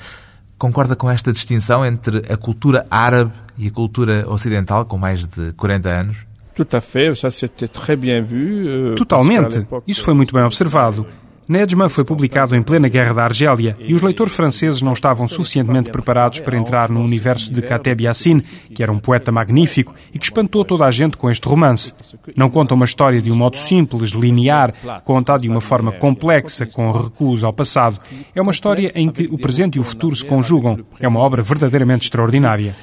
Concorda 0.58 0.96
com 0.96 1.10
esta 1.10 1.32
distinção 1.32 1.86
entre 1.86 2.24
a 2.32 2.36
cultura 2.36 2.86
árabe 2.90 3.32
e 3.58 3.68
a 3.68 3.72
cultura 3.72 4.26
ocidental, 4.28 4.86
com 4.86 4.98
mais 4.98 5.26
de 5.26 5.54
40 5.54 5.90
anos? 5.90 6.27
Tout 6.58 6.68
à 6.72 6.82
fait, 6.82 7.14
ça 7.14 7.30
c'était 7.30 7.68
très 7.68 7.96
bien 7.96 8.20
vu. 8.20 8.68
Euh, 8.68 8.96
Totalmente. 8.96 9.60
Isso 9.86 10.02
foi 10.04 10.16
muito 10.16 10.34
bem 10.34 10.44
observado. 10.44 11.06
Nedjma 11.48 11.88
foi 11.88 12.04
publicado 12.04 12.56
em 12.56 12.64
plena 12.64 12.90
Guerra 12.90 13.14
da 13.14 13.24
Argélia 13.24 13.78
e 13.80 13.94
os 13.94 14.02
leitores 14.02 14.36
franceses 14.36 14.82
não 14.82 14.92
estavam 14.92 15.28
suficientemente 15.28 15.92
preparados 15.92 16.40
para 16.40 16.58
entrar 16.58 16.90
no 16.90 17.00
universo 17.00 17.54
de 17.54 17.62
Kateb 17.62 18.04
Yassine, 18.04 18.42
que 18.74 18.82
era 18.84 18.92
um 18.92 18.98
poeta 18.98 19.32
magnífico 19.32 19.94
e 20.12 20.18
que 20.18 20.26
espantou 20.26 20.66
toda 20.66 20.86
a 20.86 20.92
gente 20.92 21.16
com 21.16 21.30
este 21.30 21.48
romance. 21.48 21.94
Não 22.36 22.50
conta 22.50 22.74
uma 22.74 22.86
história 22.86 23.22
de 23.22 23.32
um 23.32 23.36
modo 23.36 23.56
simples, 23.56 24.10
linear, 24.10 24.74
contada 25.06 25.44
de 25.44 25.50
uma 25.50 25.62
forma 25.62 25.92
complexa, 25.92 26.66
com 26.66 26.92
recuos 26.92 27.44
ao 27.44 27.54
passado. 27.54 28.00
É 28.36 28.42
uma 28.42 28.52
história 28.52 28.92
em 28.96 29.10
que 29.10 29.30
o 29.32 29.38
presente 29.38 29.78
e 29.78 29.80
o 29.80 29.84
futuro 29.84 30.16
se 30.16 30.26
conjugam. 30.26 30.80
É 31.00 31.08
uma 31.08 31.20
obra 31.20 31.44
verdadeiramente 31.44 32.04
extraordinária. 32.04 32.76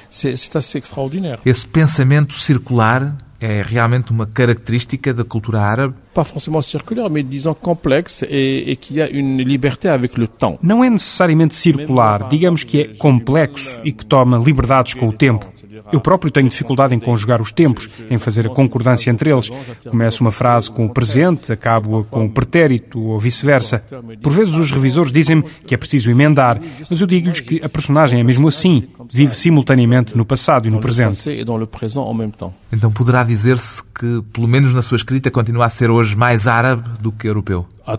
Esse 1.45 1.67
pensamento 1.67 2.33
circular 2.33 3.15
é 3.45 3.61
realmente 3.61 4.11
uma 4.11 4.25
característica 4.25 5.13
da 5.13 5.23
cultura 5.23 5.61
árabe? 5.61 5.93
Pas 6.13 6.23
forcément 6.23 6.61
circulaire, 6.61 7.09
mais 7.09 7.23
disons 7.23 7.53
complexe 7.53 8.23
et, 8.23 8.71
et 8.71 8.75
qu'il 8.75 8.97
y 8.97 9.01
a 9.01 9.09
une 9.09 9.41
liberté 9.43 9.89
avec 9.89 10.17
le 10.17 10.27
temps. 10.27 10.57
Não 10.61 10.83
é 10.83 10.89
necessariamente 10.89 11.55
circular, 11.55 12.27
digamos 12.27 12.63
que 12.63 12.81
é 12.81 12.87
complexo 12.95 13.79
e 13.83 13.91
que 13.91 14.05
toma 14.05 14.37
liberdades 14.37 14.93
com 14.93 15.09
o 15.09 15.13
tempo. 15.13 15.45
Eu 15.91 16.01
próprio 16.01 16.31
tenho 16.31 16.49
dificuldade 16.49 16.95
em 16.95 16.99
conjugar 16.99 17.41
os 17.41 17.51
tempos, 17.51 17.89
em 18.09 18.17
fazer 18.17 18.47
a 18.47 18.49
concordância 18.49 19.09
entre 19.09 19.31
eles. 19.31 19.49
Começo 19.89 20.21
uma 20.21 20.31
frase 20.31 20.71
com 20.71 20.85
o 20.85 20.89
presente, 20.89 21.51
acabo-a 21.51 22.03
com 22.03 22.25
o 22.25 22.29
pretérito 22.29 22.99
ou 22.99 23.19
vice-versa. 23.19 23.83
Por 24.21 24.31
vezes 24.31 24.55
os 24.55 24.71
revisores 24.71 25.11
dizem-me 25.11 25.43
que 25.43 25.73
é 25.73 25.77
preciso 25.77 26.09
emendar, 26.09 26.59
mas 26.89 27.01
eu 27.01 27.07
digo-lhes 27.07 27.39
que 27.39 27.61
a 27.63 27.69
personagem 27.69 28.19
é 28.19 28.23
mesmo 28.23 28.47
assim, 28.47 28.87
vive 29.11 29.37
simultaneamente 29.37 30.17
no 30.17 30.25
passado 30.25 30.67
e 30.67 30.71
no 30.71 30.79
presente. 30.79 31.17
Então 32.71 32.91
poderá 32.91 33.23
dizer-se 33.23 33.81
que, 33.83 34.21
pelo 34.33 34.47
menos 34.47 34.73
na 34.73 34.81
sua 34.81 34.95
escrita, 34.95 35.31
continua 35.31 35.65
a 35.65 35.69
ser 35.69 35.89
hoje 35.89 36.15
mais 36.15 36.47
árabe 36.47 36.89
do 36.99 37.11
que 37.11 37.27
europeu? 37.27 37.65
Ah. 37.85 37.97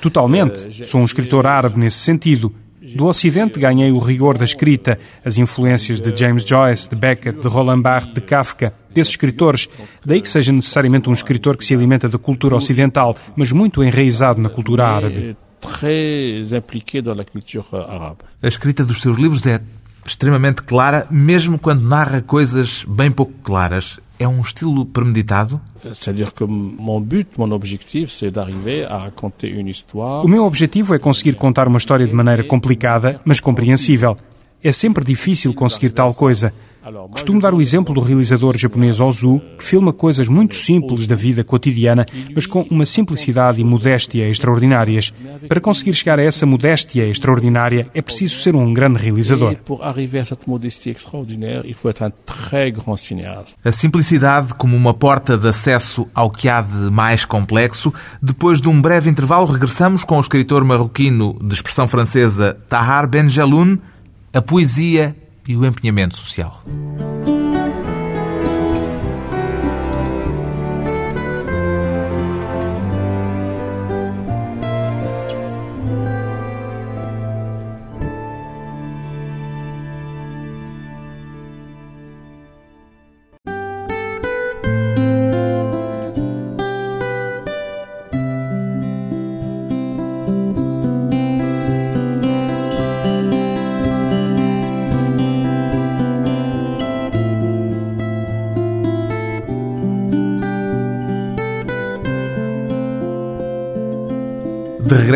Totalmente. 0.00 0.86
Sou 0.86 1.00
um 1.00 1.04
escritor 1.04 1.46
árabe 1.46 1.78
nesse 1.78 1.98
sentido. 1.98 2.54
Do 2.82 3.06
Ocidente 3.06 3.60
ganhei 3.60 3.92
o 3.92 3.98
rigor 3.98 4.38
da 4.38 4.44
escrita, 4.44 4.98
as 5.22 5.36
influências 5.36 6.00
de 6.00 6.18
James 6.18 6.44
Joyce, 6.44 6.88
de 6.88 6.96
Beckett, 6.96 7.38
de 7.38 7.46
Roland 7.46 7.82
Barthes, 7.82 8.14
de 8.14 8.22
Kafka, 8.22 8.72
desses 8.90 9.12
escritores. 9.12 9.68
Daí 10.02 10.22
que 10.22 10.28
seja 10.28 10.50
necessariamente 10.50 11.10
um 11.10 11.12
escritor 11.12 11.58
que 11.58 11.64
se 11.64 11.74
alimenta 11.74 12.08
da 12.08 12.16
cultura 12.16 12.56
ocidental, 12.56 13.14
mas 13.36 13.52
muito 13.52 13.84
enraizado 13.84 14.40
na 14.40 14.48
cultura 14.48 14.86
árabe. 14.86 15.36
A 18.42 18.48
escrita 18.48 18.82
dos 18.82 19.02
seus 19.02 19.18
livros 19.18 19.44
é 19.44 19.60
extremamente 20.06 20.62
clara, 20.62 21.06
mesmo 21.10 21.58
quando 21.58 21.82
narra 21.82 22.22
coisas 22.22 22.84
bem 22.88 23.10
pouco 23.10 23.34
claras. 23.42 24.00
É 24.20 24.28
um 24.28 24.42
estilo 24.42 24.84
premeditado? 24.84 25.58
C'est-à-dire 25.94 26.34
que 26.34 26.44
mon 26.44 27.00
but, 27.00 27.38
mon 27.38 27.50
objectif, 27.52 28.10
c'est 28.12 28.30
d'arriver 28.30 28.84
à 28.84 28.98
raconter 28.98 29.48
une 29.48 29.70
histoire. 29.70 30.22
O 30.22 30.28
meu 30.28 30.44
objetivo 30.44 30.94
é 30.94 30.98
conseguir 30.98 31.36
contar 31.36 31.66
uma 31.66 31.78
história 31.78 32.06
de 32.06 32.14
maneira 32.14 32.44
complicada, 32.44 33.18
mas 33.24 33.40
compreensível. 33.40 34.18
É 34.62 34.72
sempre 34.72 35.02
difícil 35.06 35.54
conseguir 35.54 35.92
tal 35.92 36.12
coisa. 36.12 36.52
Costumo 37.10 37.40
dar 37.40 37.52
o 37.52 37.60
exemplo 37.60 37.94
do 37.94 38.00
realizador 38.00 38.56
japonês 38.56 39.00
Ozu, 39.00 39.40
que 39.58 39.64
filma 39.64 39.92
coisas 39.92 40.28
muito 40.28 40.54
simples 40.54 41.06
da 41.06 41.14
vida 41.14 41.44
cotidiana, 41.44 42.06
mas 42.34 42.46
com 42.46 42.62
uma 42.70 42.86
simplicidade 42.86 43.60
e 43.60 43.64
modéstia 43.64 44.26
extraordinárias. 44.28 45.12
Para 45.46 45.60
conseguir 45.60 45.92
chegar 45.92 46.18
a 46.18 46.22
essa 46.22 46.46
modéstia 46.46 47.06
extraordinária, 47.06 47.86
é 47.94 48.00
preciso 48.00 48.40
ser 48.40 48.54
um 48.56 48.72
grande 48.72 48.98
realizador. 48.98 49.54
A 53.62 53.72
simplicidade 53.72 54.54
como 54.54 54.74
uma 54.74 54.94
porta 54.94 55.36
de 55.36 55.48
acesso 55.48 56.08
ao 56.14 56.30
que 56.30 56.48
há 56.48 56.62
de 56.62 56.90
mais 56.90 57.26
complexo. 57.26 57.92
Depois 58.22 58.58
de 58.58 58.68
um 58.70 58.80
breve 58.80 59.10
intervalo, 59.10 59.46
regressamos 59.46 60.02
com 60.02 60.16
o 60.16 60.20
escritor 60.20 60.64
marroquino 60.64 61.38
de 61.42 61.52
expressão 61.52 61.86
francesa 61.86 62.56
Tahar 62.70 63.06
Benjeloun, 63.06 63.76
a 64.32 64.40
poesia 64.40 65.14
e 65.46 65.56
o 65.56 65.64
empenhamento 65.64 66.16
social. 66.16 66.62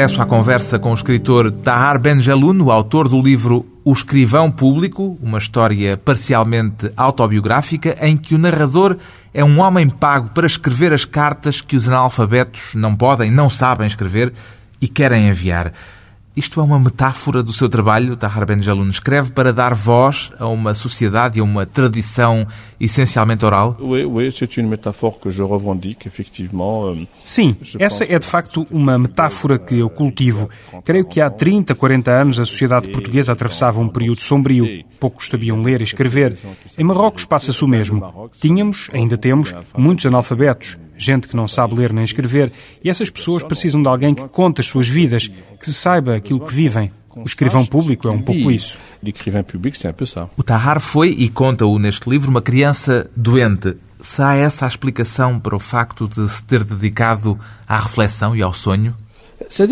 Regresso 0.04 0.20
à 0.20 0.26
conversa 0.26 0.78
com 0.78 0.90
o 0.90 0.94
escritor 0.94 1.50
Tahar 1.50 1.98
o 2.60 2.70
autor 2.70 3.08
do 3.08 3.22
livro 3.22 3.64
O 3.82 3.90
Escrivão 3.90 4.50
Público, 4.50 5.16
uma 5.22 5.38
história 5.38 5.96
parcialmente 5.96 6.90
autobiográfica 6.94 7.96
em 8.02 8.14
que 8.14 8.34
o 8.34 8.38
narrador 8.38 8.98
é 9.32 9.42
um 9.42 9.60
homem 9.60 9.88
pago 9.88 10.28
para 10.30 10.46
escrever 10.46 10.92
as 10.92 11.06
cartas 11.06 11.62
que 11.62 11.74
os 11.74 11.88
analfabetos 11.88 12.74
não 12.74 12.94
podem, 12.94 13.30
não 13.30 13.48
sabem 13.48 13.86
escrever 13.86 14.34
e 14.78 14.86
querem 14.88 15.28
enviar. 15.28 15.72
Isto 16.36 16.60
é 16.60 16.64
uma 16.64 16.80
metáfora 16.80 17.44
do 17.44 17.52
seu 17.52 17.68
trabalho, 17.68 18.16
Tahar 18.16 18.44
Benjeloun 18.44 18.90
escreve 18.90 19.30
para 19.30 19.52
dar 19.52 19.72
voz 19.72 20.32
a 20.36 20.48
uma 20.48 20.74
sociedade 20.74 21.38
e 21.38 21.40
a 21.40 21.44
uma 21.44 21.64
tradição 21.64 22.44
essencialmente 22.80 23.44
oral? 23.44 23.76
Euh, 26.88 27.06
Sim, 27.22 27.56
essa 27.78 28.04
é 28.04 28.18
de 28.18 28.26
facto 28.26 28.66
uma 28.68 28.98
metáfora 28.98 29.60
que 29.60 29.78
eu 29.78 29.88
cultivo. 29.88 30.50
Creio 30.84 31.04
que 31.04 31.20
há 31.20 31.30
30, 31.30 31.72
40 31.72 32.10
anos 32.10 32.40
a 32.40 32.44
sociedade 32.44 32.90
portuguesa 32.90 33.30
atravessava 33.30 33.78
um 33.78 33.88
período 33.88 34.20
sombrio. 34.20 34.84
Poucos 34.98 35.28
sabiam 35.28 35.62
ler 35.62 35.82
e 35.82 35.84
escrever. 35.84 36.36
Em 36.76 36.82
Marrocos 36.82 37.24
passa-se 37.24 37.64
o 37.64 37.68
mesmo. 37.68 38.28
Tínhamos, 38.40 38.90
ainda 38.92 39.16
temos, 39.16 39.54
muitos 39.76 40.04
analfabetos 40.04 40.78
gente 40.96 41.28
que 41.28 41.36
não 41.36 41.48
sabe 41.48 41.74
ler 41.74 41.92
nem 41.92 42.04
escrever, 42.04 42.52
e 42.82 42.90
essas 42.90 43.10
pessoas 43.10 43.42
precisam 43.42 43.82
de 43.82 43.88
alguém 43.88 44.14
que 44.14 44.28
conte 44.28 44.60
as 44.60 44.66
suas 44.66 44.88
vidas, 44.88 45.28
que 45.28 45.70
saiba 45.70 46.16
aquilo 46.16 46.40
que 46.40 46.54
vivem. 46.54 46.90
O 47.16 47.22
escrivão 47.24 47.64
público 47.64 48.08
é 48.08 48.10
um 48.10 48.20
pouco 48.20 48.50
isso. 48.50 48.76
O 50.36 50.42
Tahar 50.42 50.80
foi, 50.80 51.10
e 51.10 51.28
conta-o 51.28 51.78
neste 51.78 52.10
livro, 52.10 52.28
uma 52.30 52.42
criança 52.42 53.08
doente. 53.14 53.76
Se 54.00 54.20
há 54.20 54.34
essa 54.34 54.64
a 54.64 54.68
explicação 54.68 55.38
para 55.38 55.54
o 55.54 55.60
facto 55.60 56.08
de 56.08 56.28
se 56.28 56.44
ter 56.44 56.64
dedicado 56.64 57.38
à 57.68 57.78
reflexão 57.78 58.34
e 58.34 58.42
ao 58.42 58.52
sonho? 58.52 58.94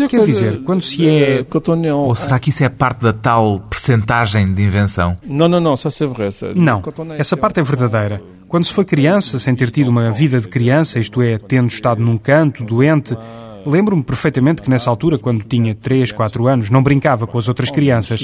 Quer 0.09 0.25
dizer, 0.25 0.61
quando 0.63 0.83
se 0.83 1.07
é... 1.07 1.45
Ou 1.93 2.15
será 2.15 2.39
que 2.39 2.49
isso 2.49 2.63
é 2.63 2.69
parte 2.69 3.01
da 3.01 3.13
tal 3.13 3.59
percentagem 3.59 4.53
de 4.53 4.61
invenção? 4.61 5.17
Não, 5.25 5.47
não, 5.47 5.59
não, 5.59 5.75
ça 5.75 5.89
vrai. 6.05 6.29
Não, 6.55 6.81
essa 7.17 7.35
parte 7.35 7.59
é 7.59 7.63
verdadeira. 7.63 8.21
Quando 8.53 8.65
se 8.65 8.71
foi 8.71 8.85
criança, 8.85 9.39
sem 9.39 9.55
ter 9.55 9.71
tido 9.71 9.87
uma 9.87 10.11
vida 10.11 10.39
de 10.39 10.47
criança, 10.47 10.99
isto 10.99 11.23
é, 11.23 11.39
tendo 11.39 11.69
estado 11.69 11.99
num 11.99 12.19
canto, 12.19 12.63
doente, 12.63 13.17
Lembro-me 13.65 14.03
perfeitamente 14.03 14.61
que 14.61 14.69
nessa 14.69 14.89
altura, 14.89 15.17
quando 15.17 15.41
tinha 15.41 15.73
3, 15.73 16.11
4 16.11 16.47
anos, 16.47 16.69
não 16.69 16.83
brincava 16.83 17.25
com 17.25 17.37
as 17.37 17.47
outras 17.47 17.71
crianças. 17.71 18.19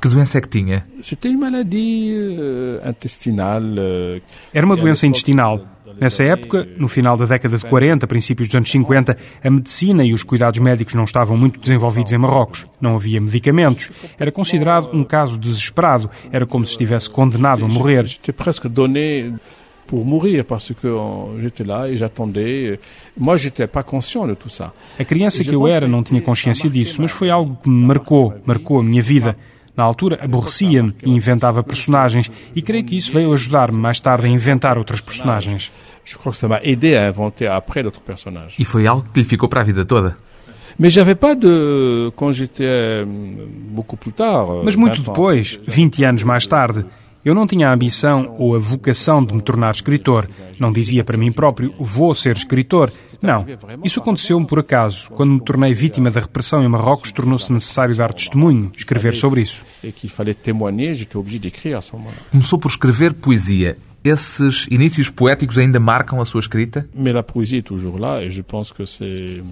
Que 0.00 0.08
doença 0.08 0.38
é 0.38 0.40
que 0.40 0.48
tinha? 0.48 0.82
Euh, 3.78 4.16
euh, 4.16 4.20
Era 4.52 4.64
uma 4.64 4.76
doença 4.76 5.06
intestinal. 5.06 5.62
Nessa 5.98 6.24
época, 6.24 6.68
no 6.76 6.88
final 6.88 7.16
da 7.16 7.24
década 7.24 7.56
de 7.56 7.64
40, 7.64 8.06
princípios 8.06 8.48
dos 8.48 8.54
anos 8.54 8.70
50, 8.70 9.16
a 9.42 9.50
medicina 9.50 10.04
e 10.04 10.12
os 10.12 10.22
cuidados 10.22 10.60
médicos 10.60 10.94
não 10.94 11.04
estavam 11.04 11.36
muito 11.36 11.58
desenvolvidos 11.58 12.12
em 12.12 12.18
Marrocos. 12.18 12.66
Não 12.80 12.96
havia 12.96 13.20
medicamentos. 13.20 13.90
Era 14.18 14.30
considerado 14.30 14.90
um 14.92 15.02
caso 15.02 15.38
desesperado. 15.38 16.10
Era 16.30 16.46
como 16.46 16.64
se 16.64 16.72
estivesse 16.72 17.08
condenado 17.08 17.64
a 17.64 17.68
morrer. 17.68 18.06
pour 19.86 20.04
mourir 20.04 20.44
parce 20.44 20.74
que 20.74 20.88
j'étais 21.40 21.64
là 21.64 21.88
et 21.88 21.96
j'attendais. 21.96 22.78
Moi, 23.16 23.36
j'étais 23.36 23.68
pas 23.68 23.84
conscient 23.84 24.26
de 24.26 24.34
tout 24.34 24.48
ça. 24.48 24.72
A 24.98 25.04
criança 25.04 25.44
que 25.44 25.54
eu 25.54 25.66
era 25.66 25.86
não 25.86 26.02
tinha 26.02 26.20
consciência 26.20 26.68
disso, 26.68 27.00
mas 27.00 27.12
foi 27.12 27.30
algo 27.30 27.56
que 27.62 27.68
me 27.68 27.86
marcou, 27.86 28.34
marcou 28.44 28.80
a 28.80 28.82
minha 28.82 29.02
vida. 29.02 29.36
Na 29.76 29.84
altura, 29.84 30.18
aborrecia-me 30.22 30.94
e 31.04 31.10
inventava 31.10 31.62
personagens, 31.62 32.30
e 32.54 32.62
creio 32.62 32.84
que 32.84 32.96
isso 32.96 33.12
veio 33.12 33.32
ajudar-me 33.32 33.78
mais 33.78 34.00
tarde 34.00 34.26
a 34.26 34.28
inventar 34.28 34.78
outros 34.78 35.00
personagens. 35.02 35.70
Je 36.04 36.16
crois 36.16 36.32
que 36.32 36.38
ça 36.38 36.48
m'a 36.48 36.60
aidé 36.62 36.96
à 36.96 37.08
inventer 37.08 37.46
après 37.46 37.82
d'autres 37.82 38.00
personnages. 38.00 38.54
E 38.58 38.64
foi 38.64 38.86
algo 38.86 39.04
que 39.12 39.20
lhe 39.20 39.24
ficou 39.24 39.48
para 39.48 39.60
a 39.60 39.64
vida 39.64 39.84
toda. 39.84 40.16
Mais 40.78 40.90
j'avais 40.90 41.14
pas 41.14 41.34
de 41.34 42.12
quand 42.16 42.32
j'étais 42.32 42.64
euh, 42.64 43.04
beaucoup 43.06 43.96
plus 43.96 44.12
tard. 44.12 44.62
Mas 44.62 44.76
muito 44.76 45.02
depois, 45.02 45.58
20 45.66 46.04
anos 46.04 46.24
mais 46.24 46.46
tarde, 46.46 46.86
Eu 47.26 47.34
não 47.34 47.44
tinha 47.44 47.68
a 47.68 47.74
ambição 47.74 48.36
ou 48.38 48.54
a 48.54 48.58
vocação 48.60 49.24
de 49.24 49.34
me 49.34 49.42
tornar 49.42 49.74
escritor. 49.74 50.30
Não 50.60 50.70
dizia 50.70 51.02
para 51.02 51.18
mim 51.18 51.32
próprio, 51.32 51.74
vou 51.76 52.14
ser 52.14 52.36
escritor. 52.36 52.92
Não. 53.20 53.44
Isso 53.82 53.98
aconteceu-me 53.98 54.46
por 54.46 54.60
acaso. 54.60 55.10
Quando 55.10 55.32
me 55.32 55.40
tornei 55.40 55.74
vítima 55.74 56.08
da 56.08 56.20
repressão 56.20 56.62
em 56.62 56.68
Marrocos, 56.68 57.10
tornou-se 57.10 57.52
necessário 57.52 57.96
dar 57.96 58.12
testemunho, 58.12 58.70
escrever 58.76 59.16
sobre 59.16 59.40
isso. 59.40 59.64
Começou 62.30 62.58
por 62.60 62.68
escrever 62.68 63.12
poesia. 63.14 63.76
Esses 64.04 64.68
inícios 64.70 65.10
poéticos 65.10 65.58
ainda 65.58 65.80
marcam 65.80 66.20
a 66.20 66.24
sua 66.24 66.38
escrita? 66.38 66.88
Mas 66.94 67.16
a 67.16 67.24
poesia 67.24 67.60
toujours 67.60 67.98
lá 67.98 68.24
je 68.28 68.40
pense 68.40 68.72
que 68.72 68.86
c'est 68.86 69.42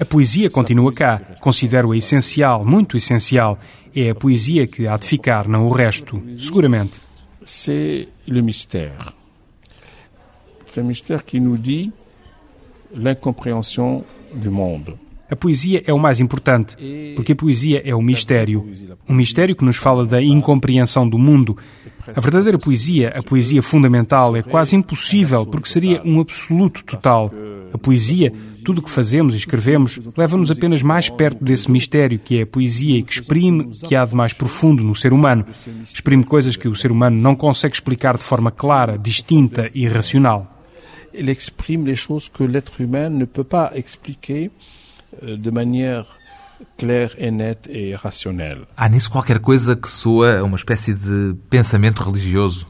a 0.00 0.04
poesia 0.04 0.50
continua 0.50 0.92
cá. 0.92 1.20
Considero-a 1.40 1.96
essencial, 1.96 2.64
muito 2.64 2.96
essencial. 2.96 3.58
É 3.94 4.10
a 4.10 4.14
poesia 4.14 4.66
que 4.66 4.86
há 4.86 4.96
de 4.96 5.06
ficar, 5.06 5.46
não 5.46 5.66
o 5.66 5.70
resto, 5.70 6.22
seguramente. 6.34 7.00
C'est 7.44 8.08
le 8.26 8.40
mystère. 8.40 9.12
C'est 10.66 10.80
un 10.80 10.84
mystère 10.84 11.24
qui 11.24 11.40
nous 11.40 11.58
dit 11.58 11.92
l'incompréhension 12.94 14.04
du 14.34 14.48
monde. 14.48 14.96
A 15.32 15.36
poesia 15.36 15.82
é 15.86 15.94
o 15.94 15.98
mais 15.98 16.20
importante, 16.20 16.76
porque 17.16 17.32
a 17.32 17.34
poesia 17.34 17.80
é 17.86 17.94
o 17.94 18.02
mistério. 18.02 18.68
Um 19.08 19.14
mistério 19.14 19.56
que 19.56 19.64
nos 19.64 19.76
fala 19.78 20.04
da 20.04 20.20
incompreensão 20.20 21.08
do 21.08 21.18
mundo. 21.18 21.56
A 22.14 22.20
verdadeira 22.20 22.58
poesia, 22.58 23.14
a 23.16 23.22
poesia 23.22 23.62
fundamental, 23.62 24.36
é 24.36 24.42
quase 24.42 24.76
impossível, 24.76 25.46
porque 25.46 25.70
seria 25.70 26.02
um 26.04 26.20
absoluto 26.20 26.84
total. 26.84 27.32
A 27.72 27.78
poesia, 27.78 28.30
tudo 28.62 28.80
o 28.80 28.82
que 28.82 28.90
fazemos 28.90 29.32
e 29.32 29.38
escrevemos, 29.38 29.98
leva-nos 30.18 30.50
apenas 30.50 30.82
mais 30.82 31.08
perto 31.08 31.42
desse 31.42 31.70
mistério 31.70 32.18
que 32.18 32.40
é 32.40 32.42
a 32.42 32.46
poesia 32.46 32.98
e 32.98 33.02
que 33.02 33.14
exprime 33.14 33.62
o 33.62 33.88
que 33.88 33.96
há 33.96 34.04
de 34.04 34.14
mais 34.14 34.34
profundo 34.34 34.84
no 34.84 34.94
ser 34.94 35.14
humano. 35.14 35.46
Exprime 35.82 36.24
coisas 36.24 36.56
que 36.56 36.68
o 36.68 36.74
ser 36.74 36.92
humano 36.92 37.18
não 37.18 37.34
consegue 37.34 37.74
explicar 37.74 38.18
de 38.18 38.24
forma 38.24 38.50
clara, 38.50 38.98
distinta 38.98 39.70
e 39.74 39.88
racional. 39.88 40.62
Ele 41.10 41.32
exprime 41.32 41.86
les 41.86 41.98
choses 41.98 42.28
que 42.28 42.42
humain 42.82 43.08
ne 43.08 43.26
peut 43.26 43.44
pas 43.44 43.70
expliquer 43.74 44.50
euh, 44.50 44.81
de 45.20 45.50
manière 45.50 46.06
claire 46.78 47.14
et 47.18 47.30
nette 47.30 47.68
et 47.70 47.94
rationnelle. 47.94 48.66
Há 48.76 48.88
nisso 48.88 49.10
qualquer 49.10 49.40
coisa 49.40 49.76
que 49.76 49.90
soa 49.90 50.42
uma 50.42 50.56
espécie 50.56 50.94
de 50.94 51.36
pensamento 51.50 52.04
religioso. 52.04 52.66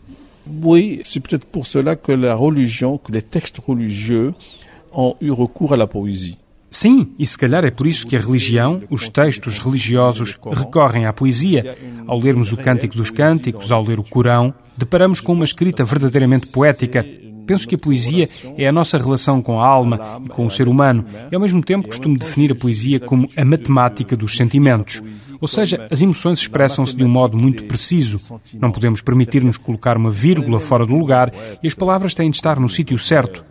Oui, 0.46 1.02
c'est 1.04 1.20
peut-être 1.20 1.46
pour 1.46 1.66
cela 1.66 1.94
que 1.94 2.12
la 2.12 2.34
religion, 2.34 2.98
que 2.98 3.12
les 3.12 3.22
textes 3.22 3.58
religieux 3.58 4.34
ont 4.92 5.14
eu 5.20 5.30
recours 5.30 5.72
à 5.72 5.76
la 5.76 5.86
poésie. 5.86 6.38
Sim, 6.70 7.12
e 7.18 7.26
se 7.26 7.36
calhar 7.36 7.64
é 7.64 7.70
por 7.70 7.86
isso 7.86 8.06
que 8.06 8.16
a 8.16 8.18
religião, 8.18 8.82
os 8.88 9.06
textos 9.08 9.58
religiosos, 9.58 10.38
recorrem 10.50 11.04
à 11.04 11.12
poesia. 11.12 11.76
Ao 12.06 12.18
lermos 12.18 12.50
o 12.50 12.56
Cântico 12.56 12.96
dos 12.96 13.10
Cânticos, 13.10 13.70
ao 13.70 13.84
ler 13.84 14.00
o 14.00 14.02
Corão, 14.02 14.54
deparamos 14.76 15.20
com 15.20 15.34
uma 15.34 15.44
escrita 15.44 15.84
verdadeiramente 15.84 16.46
poética. 16.46 17.04
Penso 17.46 17.66
que 17.66 17.74
a 17.74 17.78
poesia 17.78 18.28
é 18.56 18.66
a 18.66 18.72
nossa 18.72 18.98
relação 18.98 19.42
com 19.42 19.60
a 19.60 19.66
alma 19.66 20.20
e 20.24 20.28
com 20.28 20.46
o 20.46 20.50
ser 20.50 20.68
humano, 20.68 21.04
e 21.30 21.34
ao 21.34 21.40
mesmo 21.40 21.62
tempo 21.62 21.88
costumo 21.88 22.18
definir 22.18 22.52
a 22.52 22.54
poesia 22.54 23.00
como 23.00 23.28
a 23.36 23.44
matemática 23.44 24.16
dos 24.16 24.36
sentimentos. 24.36 25.02
Ou 25.40 25.48
seja, 25.48 25.86
as 25.90 26.00
emoções 26.00 26.38
expressam-se 26.38 26.94
de 26.94 27.04
um 27.04 27.08
modo 27.08 27.36
muito 27.36 27.64
preciso. 27.64 28.18
Não 28.54 28.70
podemos 28.70 29.00
permitir-nos 29.00 29.56
colocar 29.56 29.96
uma 29.96 30.10
vírgula 30.10 30.60
fora 30.60 30.86
do 30.86 30.94
lugar 30.94 31.32
e 31.62 31.66
as 31.66 31.74
palavras 31.74 32.14
têm 32.14 32.30
de 32.30 32.36
estar 32.36 32.60
no 32.60 32.68
sítio 32.68 32.98
certo. 32.98 33.44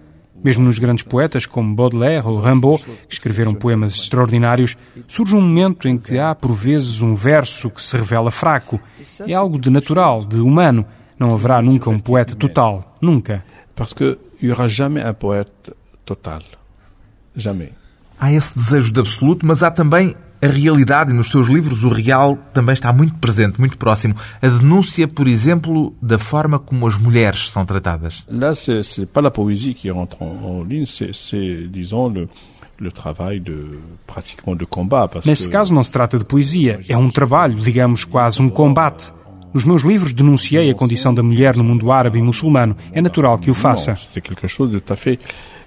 Mesmo 0.44 0.66
nos 0.66 0.80
grandes 0.80 1.04
poetas 1.04 1.46
como 1.46 1.76
Baudelaire 1.76 2.26
ou 2.26 2.40
Rimbaud, 2.40 2.84
que 3.08 3.14
escreveram 3.14 3.54
poemas 3.54 3.94
extraordinários, 3.94 4.76
surge 5.08 5.36
um 5.36 5.42
momento 5.42 5.88
em 5.88 5.98
que 5.98 6.18
há, 6.18 6.34
por 6.34 6.52
vezes, 6.52 7.02
um 7.02 7.14
verso 7.14 7.70
que 7.70 7.82
se 7.82 7.96
revela 7.96 8.32
fraco. 8.32 8.80
É 9.28 9.34
algo 9.34 9.60
de 9.60 9.70
natural, 9.70 10.26
de 10.26 10.40
humano. 10.40 10.86
Não 11.22 11.36
haverá 11.36 11.62
nunca 11.62 11.88
um 11.88 12.00
poeta 12.00 12.36
total. 12.36 12.96
Nunca. 13.00 13.46
Parce 13.76 13.94
n'y 14.42 14.50
aura 14.50 14.68
jamais 14.68 15.06
un 15.06 15.14
poète 15.14 15.72
total. 16.04 16.42
Jamais. 17.36 17.70
Há 18.20 18.34
esse 18.34 18.58
desejo 18.58 18.92
de 18.92 19.00
absoluto, 19.00 19.46
mas 19.46 19.62
há 19.62 19.70
também 19.70 20.16
a 20.42 20.48
realidade, 20.48 21.12
e 21.12 21.14
nos 21.14 21.30
seus 21.30 21.48
livros 21.48 21.84
o 21.84 21.90
real 21.90 22.40
também 22.52 22.74
está 22.74 22.92
muito 22.92 23.14
presente, 23.20 23.60
muito 23.60 23.78
próximo. 23.78 24.16
A 24.42 24.48
denúncia, 24.48 25.08
por 25.08 25.28
exemplo, 25.28 25.94
da 26.02 26.18
forma 26.18 26.58
como 26.58 26.88
as 26.88 26.98
mulheres 26.98 27.52
são 27.52 27.64
tratadas. 27.68 28.26
Là, 28.28 28.56
c'est 28.56 29.06
pas 29.06 29.22
la 29.22 29.30
poésie 29.30 29.76
qui 29.76 29.92
rentre 29.92 30.18
en, 30.20 30.34
en 30.44 30.64
ligne, 30.64 30.88
c'est, 30.88 31.68
disons, 31.70 32.10
le, 32.10 32.28
le 32.80 32.92
travail 32.92 33.40
de 33.40 33.80
pratiquement 34.08 34.56
de 34.56 34.66
combat. 34.66 35.08
Neste 35.24 35.48
caso 35.50 35.72
não 35.72 35.84
se 35.84 35.92
trata 35.92 36.18
de 36.18 36.26
poesia, 36.26 36.80
é 36.90 36.98
um 36.98 37.12
trabalho, 37.12 37.60
digamos, 37.60 38.04
quase 38.04 38.42
um 38.42 38.50
combate. 38.50 39.14
Nos 39.54 39.66
meus 39.66 39.82
livros 39.82 40.14
denunciei 40.14 40.72
a 40.72 40.76
condição 40.76 41.14
da 41.14 41.22
mulher 41.22 41.58
no 41.58 41.64
mundo 41.64 41.92
árabe 41.92 42.20
e 42.20 42.22
muçulmano. 42.22 42.76
É 42.94 43.02
natural 43.02 43.38
que 43.38 43.52
o 43.52 43.54
faça. 43.54 43.98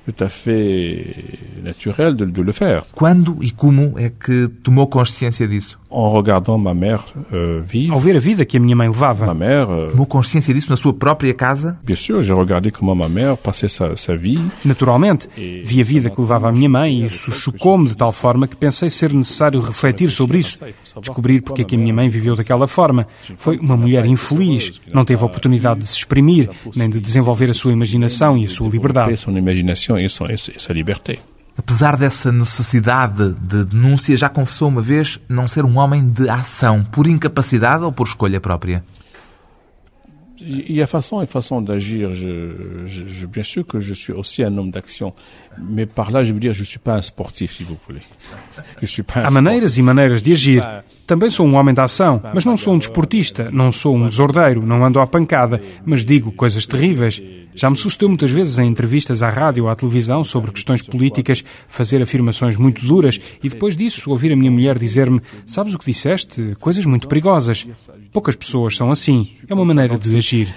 Tout 0.04 0.22
à 0.22 0.28
fait 0.28 1.24
naturel 1.62 2.14
de, 2.14 2.26
de, 2.26 2.42
le 2.42 2.52
faire. 2.52 2.82
Quando 2.94 3.42
e 3.42 3.50
como 3.50 3.98
é 3.98 4.10
que 4.10 4.48
tomou 4.62 4.86
consciência 4.86 5.48
disso? 5.48 5.78
En 5.90 6.10
regardant 6.10 6.58
ma 6.58 6.74
mère 6.74 7.04
euh, 7.32 7.62
vivre. 7.64 7.94
Ao 7.94 8.00
ver 8.00 8.16
a 8.16 8.18
vida 8.18 8.44
que 8.44 8.56
a 8.56 8.60
minha 8.60 8.76
mãe 8.76 8.88
levava. 8.88 9.26
Ma 9.26 9.34
mère. 9.34 9.70
Euh, 9.70 9.90
tomou 9.92 10.06
consciência 10.06 10.52
disso 10.52 10.68
na 10.68 10.76
sua 10.76 10.92
própria 10.92 11.32
casa? 11.32 11.78
Bien 11.84 11.96
sûr, 11.96 12.20
j'ai 12.20 12.34
regardé 12.34 12.70
comment 12.70 12.94
ma 12.94 13.08
mère 13.08 13.38
passait 13.38 13.68
sa, 13.68 13.96
sa 13.96 14.14
vie. 14.14 14.40
Naturalmente, 14.64 15.28
vi 15.36 15.80
a 15.80 15.84
vida 15.84 16.10
que 16.10 16.20
levava 16.20 16.48
a 16.48 16.52
minha 16.52 16.68
mãe 16.68 17.00
e 17.00 17.06
isso 17.06 17.32
chocou-me 17.32 17.88
de 17.88 17.96
tal 17.96 18.12
forma 18.12 18.46
que 18.46 18.56
pensei 18.56 18.90
ser 18.90 19.12
necessário 19.12 19.60
refletir 19.60 20.10
sobre 20.10 20.38
isso, 20.38 20.58
descobrir 21.00 21.40
porque 21.40 21.62
é 21.62 21.64
que 21.64 21.76
a 21.76 21.78
minha 21.78 21.94
mãe 21.94 22.10
viveu 22.10 22.36
daquela 22.36 22.66
forma. 22.66 23.06
Foi 23.36 23.56
uma 23.56 23.76
mulher 23.76 24.04
infeliz, 24.04 24.80
não 24.92 25.04
teve 25.04 25.22
a 25.22 25.26
oportunidade 25.26 25.80
de 25.80 25.86
se 25.86 25.96
exprimir, 25.96 26.50
nem 26.76 26.90
de 26.90 27.00
desenvolver 27.00 27.50
a 27.50 27.54
sua 27.54 27.72
imaginação 27.72 28.36
e 28.36 28.44
a 28.44 28.48
sua 28.48 28.68
liberdade. 28.68 29.14
Imagination 29.98 30.28
et, 30.28 30.60
sa 30.60 30.72
liberté. 30.72 31.18
Apesar 31.56 31.96
dessa 31.96 32.32
necessidade 32.32 33.32
de 33.34 33.64
denúncia, 33.64 34.16
já 34.16 34.28
confessou 34.28 34.68
uma 34.68 34.82
vez 34.82 35.20
não 35.28 35.46
ser 35.46 35.64
um 35.64 35.78
homem 35.78 36.08
de 36.08 36.28
ação, 36.28 36.82
por 36.82 37.06
incapacidade 37.06 37.84
ou 37.84 37.92
por 37.92 38.08
escolha 38.08 38.40
própria? 38.40 38.82
Il 40.46 40.72
y 40.72 40.82
a 40.82 40.86
façon 40.86 41.22
et 41.22 41.26
façon 41.26 41.62
d'agir. 41.62 42.12
Je, 42.12 42.84
je, 42.86 43.06
je, 43.06 43.26
bien 43.26 43.44
sûr 43.44 43.64
que 43.64 43.80
je 43.80 43.94
suis 43.94 44.12
aussi 44.12 44.42
un 44.42 44.58
homme 44.58 44.70
d'action, 44.70 45.14
mais 45.58 45.86
par 45.86 46.10
là, 46.10 46.22
je 46.22 46.32
veux 46.32 46.40
dire, 46.40 46.52
je 46.52 46.64
suis 46.64 46.80
pas 46.80 46.96
un 46.96 47.02
sportif, 47.02 47.52
si 47.52 47.62
vous 47.62 47.78
voulez. 47.86 48.02
Je 48.82 48.86
suis 48.86 49.02
pas 49.02 49.20
un 49.20 49.24
Há 49.24 49.30
maneiras 49.30 49.78
e 49.78 49.82
maneiras 49.82 50.22
de 50.22 50.32
agir. 50.32 50.62
Também 51.06 51.28
sou 51.28 51.46
um 51.46 51.54
homem 51.54 51.74
de 51.74 51.80
ação, 51.80 52.22
mas 52.34 52.44
não 52.44 52.56
sou 52.56 52.74
um 52.74 52.78
desportista, 52.78 53.50
não 53.52 53.70
sou 53.70 53.94
um 53.94 54.06
desordeiro, 54.06 54.64
não 54.64 54.84
ando 54.84 55.00
à 55.00 55.06
pancada, 55.06 55.60
mas 55.84 56.04
digo 56.04 56.32
coisas 56.32 56.64
terríveis. 56.66 57.22
Já 57.54 57.70
me 57.70 57.76
sucedeu 57.76 58.08
muitas 58.08 58.30
vezes 58.30 58.58
em 58.58 58.66
entrevistas 58.66 59.22
à 59.22 59.28
rádio 59.28 59.64
ou 59.64 59.70
à 59.70 59.76
televisão 59.76 60.24
sobre 60.24 60.50
questões 60.50 60.82
políticas 60.82 61.44
fazer 61.68 62.02
afirmações 62.02 62.56
muito 62.56 62.84
duras 62.84 63.20
e 63.42 63.48
depois 63.48 63.76
disso 63.76 64.10
ouvir 64.10 64.32
a 64.32 64.36
minha 64.36 64.50
mulher 64.50 64.76
dizer-me: 64.76 65.20
Sabes 65.46 65.72
o 65.74 65.78
que 65.78 65.84
disseste? 65.84 66.56
Coisas 66.58 66.84
muito 66.84 67.06
perigosas. 67.06 67.66
Poucas 68.12 68.34
pessoas 68.34 68.76
são 68.76 68.90
assim. 68.90 69.28
É 69.48 69.54
uma 69.54 69.64
maneira 69.64 69.96
de 69.96 70.16
agir. 70.16 70.52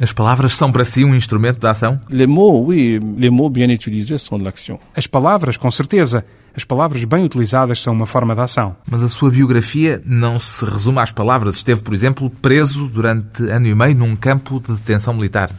As 0.00 0.12
palavras 0.12 0.56
são 0.56 0.72
para 0.72 0.84
si 0.84 1.04
um 1.04 1.14
instrumento 1.14 1.60
de 1.60 1.66
ação? 1.66 2.00
Les 2.10 2.26
mots, 2.26 2.66
oui, 2.66 2.98
les 3.16 3.30
mots 3.30 3.52
bien 3.52 3.72
utilisés 3.72 4.22
sont 4.22 4.38
de 4.38 4.44
l'action. 4.44 4.80
As 4.96 5.06
palavras, 5.06 5.56
com 5.56 5.70
certeza. 5.70 6.24
As 6.54 6.64
palavras 6.64 7.04
bem 7.04 7.24
utilizadas 7.24 7.80
são 7.80 7.92
uma 7.92 8.06
forma 8.06 8.34
de 8.34 8.40
ação. 8.40 8.76
Mas 8.90 9.02
a 9.02 9.08
sua 9.08 9.30
biografia 9.30 10.02
não 10.04 10.38
se 10.38 10.64
resume 10.64 10.98
às 10.98 11.10
palavras. 11.10 11.56
Esteve, 11.56 11.82
por 11.82 11.94
exemplo, 11.94 12.30
preso 12.30 12.88
durante 12.88 13.42
ano 13.48 13.66
e 13.66 13.74
meio 13.74 13.94
num 13.94 14.14
campo 14.14 14.60
de 14.60 14.74
detenção 14.74 15.14
militar. 15.14 15.50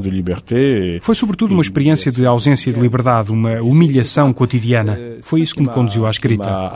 De 0.00 0.10
liberté. 0.10 0.98
Foi 1.00 1.14
sobretudo 1.14 1.52
uma 1.52 1.62
experiência 1.62 2.10
de 2.10 2.26
ausência 2.26 2.72
de 2.72 2.80
liberdade, 2.80 3.30
uma 3.30 3.60
humilhação 3.60 4.32
cotidiana. 4.32 4.98
Foi 5.22 5.40
isso 5.40 5.54
que 5.54 5.62
me 5.62 5.68
conduziu 5.68 6.06
à 6.06 6.10
escrita. 6.10 6.72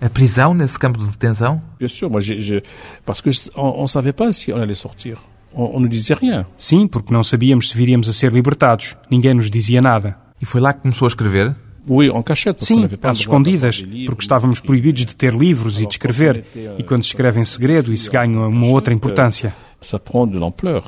A 0.00 0.08
prisão 0.08 0.54
nesse 0.54 0.78
campo 0.78 0.98
de 0.98 1.06
detenção? 1.08 1.60
Bien 1.78 1.88
sûr, 1.88 2.08
moi, 2.08 2.20
parce 3.04 3.20
que 3.20 3.30
on, 3.56 3.82
on 3.82 3.86
savait 3.88 4.12
pas 4.12 4.32
si 4.32 4.52
on 4.52 4.60
allait 4.60 4.76
sortir. 4.76 5.18
On 5.60 5.80
ne 5.80 5.88
dizia 5.88 6.14
rien. 6.14 6.46
Sim, 6.56 6.86
porque 6.86 7.12
não 7.12 7.24
sabíamos 7.24 7.68
se 7.68 7.76
viríamos 7.76 8.08
a 8.08 8.12
ser 8.12 8.32
libertados. 8.32 8.96
Ninguém 9.10 9.34
nos 9.34 9.50
dizia 9.50 9.82
nada. 9.82 10.16
E 10.40 10.46
foi 10.46 10.60
lá 10.60 10.72
que 10.72 10.82
começou 10.82 11.06
a 11.06 11.08
escrever? 11.08 11.56
Oui, 11.88 12.08
en 12.08 12.22
cachette. 12.22 12.64
Sim, 12.64 12.88
às 13.02 13.18
escondidas, 13.18 13.82
porque 14.06 14.22
estávamos 14.22 14.60
proibidos 14.60 15.04
de 15.04 15.16
ter 15.16 15.34
livros 15.34 15.80
e 15.80 15.86
de 15.86 15.94
escrever. 15.94 16.44
E 16.78 16.82
quando 16.84 17.02
se 17.02 17.08
escreve 17.08 17.40
em 17.40 17.44
segredo, 17.44 17.92
isso 17.92 18.10
ganha 18.12 18.38
uma 18.38 18.66
outra 18.66 18.94
importância. 18.94 19.52
Ça 19.80 19.98
prend 19.98 20.30
de 20.30 20.38
l'ampleur. 20.38 20.84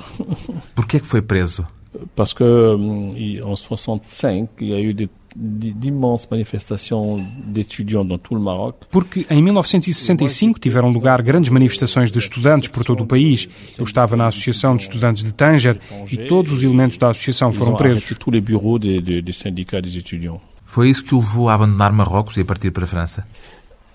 Por 0.75 0.87
que 0.87 0.99
é 0.99 1.01
que 1.01 1.07
foi 1.07 1.23
preso? 1.23 1.67
Parce 2.15 2.35
que 2.35 2.45
en 2.45 3.57
65, 3.57 4.51
il 4.61 4.69
y 4.69 4.75
a 4.75 4.81
eu 4.81 4.93
des 4.95 5.09
d'immenses 5.37 6.29
manifestações 6.31 7.23
de 7.47 7.61
estudantes 7.61 8.09
dans 8.09 8.19
tout 8.19 8.35
le 8.35 8.41
Maroc. 8.41 8.77
Porque 8.91 9.27
em 9.31 9.43
1965 9.43 10.59
tiveram 10.59 10.91
lugar 10.91 11.23
grandes 11.23 11.51
manifestações 11.51 12.11
de 12.11 12.19
estudantes 12.19 12.69
por 12.69 12.85
todo 12.85 13.03
o 13.03 13.07
país. 13.07 13.49
Eu 13.79 13.85
estava 13.85 14.17
na 14.17 14.27
Associação 14.27 14.77
de 14.77 14.83
Estudantes 14.83 15.23
de 15.23 15.33
Tanger 15.33 15.79
e 16.11 16.17
todos 16.27 16.53
os 16.53 16.63
elementos 16.63 16.99
da 16.99 17.11
associação 17.11 17.53
foram 17.53 17.75
presos. 17.75 18.17
Tous 18.19 18.31
les 18.31 18.43
bureaux 18.43 18.79
des, 18.79 19.01
des, 19.01 19.23
des 19.23 19.37
syndicats 19.37 19.81
des 19.81 19.97
étudiants. 19.97 20.41
Foi 20.67 20.89
isso 20.89 21.03
que 21.03 21.15
o 21.15 21.19
levou 21.19 21.49
a 21.49 21.55
abandonar 21.55 21.93
Marrocos 21.93 22.37
e 22.37 22.43
a 22.43 22.45
partir 22.45 22.71
para 22.71 22.85
a 22.85 22.87
França? 22.87 23.25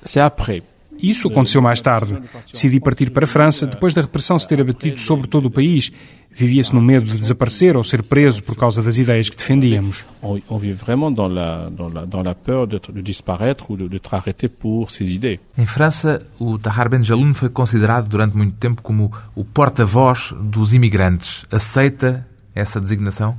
C'est 0.04 0.20
après. 0.20 0.62
Isso 1.02 1.28
aconteceu 1.28 1.62
mais 1.62 1.82
tarde. 1.82 2.18
Decidi 2.52 2.80
partir 2.80 3.10
para 3.12 3.26
a 3.26 3.28
França 3.28 3.66
depois 3.68 3.94
da 3.94 4.02
repressão 4.02 4.38
se 4.40 4.48
ter 4.48 4.60
abatido 4.62 5.00
sobre 5.00 5.28
todo 5.28 5.46
o 5.48 5.52
país. 5.52 5.92
Vivia-se 6.38 6.74
no 6.76 6.82
medo 6.82 7.10
de 7.10 7.18
desaparecer 7.18 7.78
ou 7.78 7.84
ser 7.84 8.04
preso 8.04 8.44
por 8.44 8.58
causa 8.58 8.82
das 8.84 8.98
ideias 8.98 9.30
que 9.30 9.38
defendíamos. 9.38 10.04
On, 10.22 10.38
on 10.50 10.58
vit 10.58 10.74
vraiment 10.74 11.10
dans 11.10 11.30
la, 11.34 11.70
dans 11.70 11.88
la, 11.94 12.06
dans 12.06 12.22
la 12.26 12.36
peur 12.36 12.68
d'être- 12.68 12.92
de 12.92 13.02
disparaître 13.02 13.72
ou 13.72 13.78
de- 13.78 13.88
d'être 13.88 14.14
arrêté 14.14 14.50
pour 14.50 14.92
ses 14.92 15.10
idées. 15.14 15.40
Em 15.58 15.66
França, 15.66 16.22
o 16.38 16.58
Tahar 16.58 16.90
Ben 16.90 17.02
Jaloun 17.02 17.34
foi 17.34 17.48
considerado 17.50 18.10
durante 18.10 18.36
muito 18.36 18.58
tempo 18.58 18.82
como 18.82 19.14
o 19.34 19.46
porta-voz 19.46 20.34
dos 20.42 20.74
imigrantes. 20.74 21.46
Aceita 21.50 22.28
essa 22.54 22.82
designação? 22.82 23.38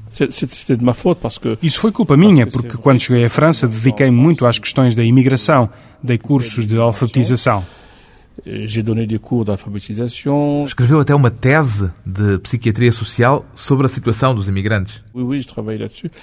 Isso 1.63 1.81
foi 1.81 1.93
culpa 1.93 2.17
minha, 2.17 2.47
porque 2.47 2.77
quando 2.79 3.01
cheguei 3.01 3.25
à 3.27 3.31
França 3.31 3.69
dediquei-me 3.69 4.17
muito 4.17 4.47
às 4.47 4.59
questões 4.59 4.95
da 4.95 5.05
imigração. 5.05 5.69
Dei 6.07 6.19
cursos 6.19 6.65
de 6.65 6.79
alfabetização. 6.79 7.65
d'alphabétisation. 9.45 10.65
Escreveu 10.65 11.01
até 11.01 11.15
uma 11.15 11.31
tese 11.31 11.91
de 12.05 12.39
psiquiatria 12.39 12.93
social 12.93 13.45
sobre 13.55 13.87
a 13.87 13.89
situação 13.89 14.35
dos 14.35 14.47
imigrantes. 14.47 15.03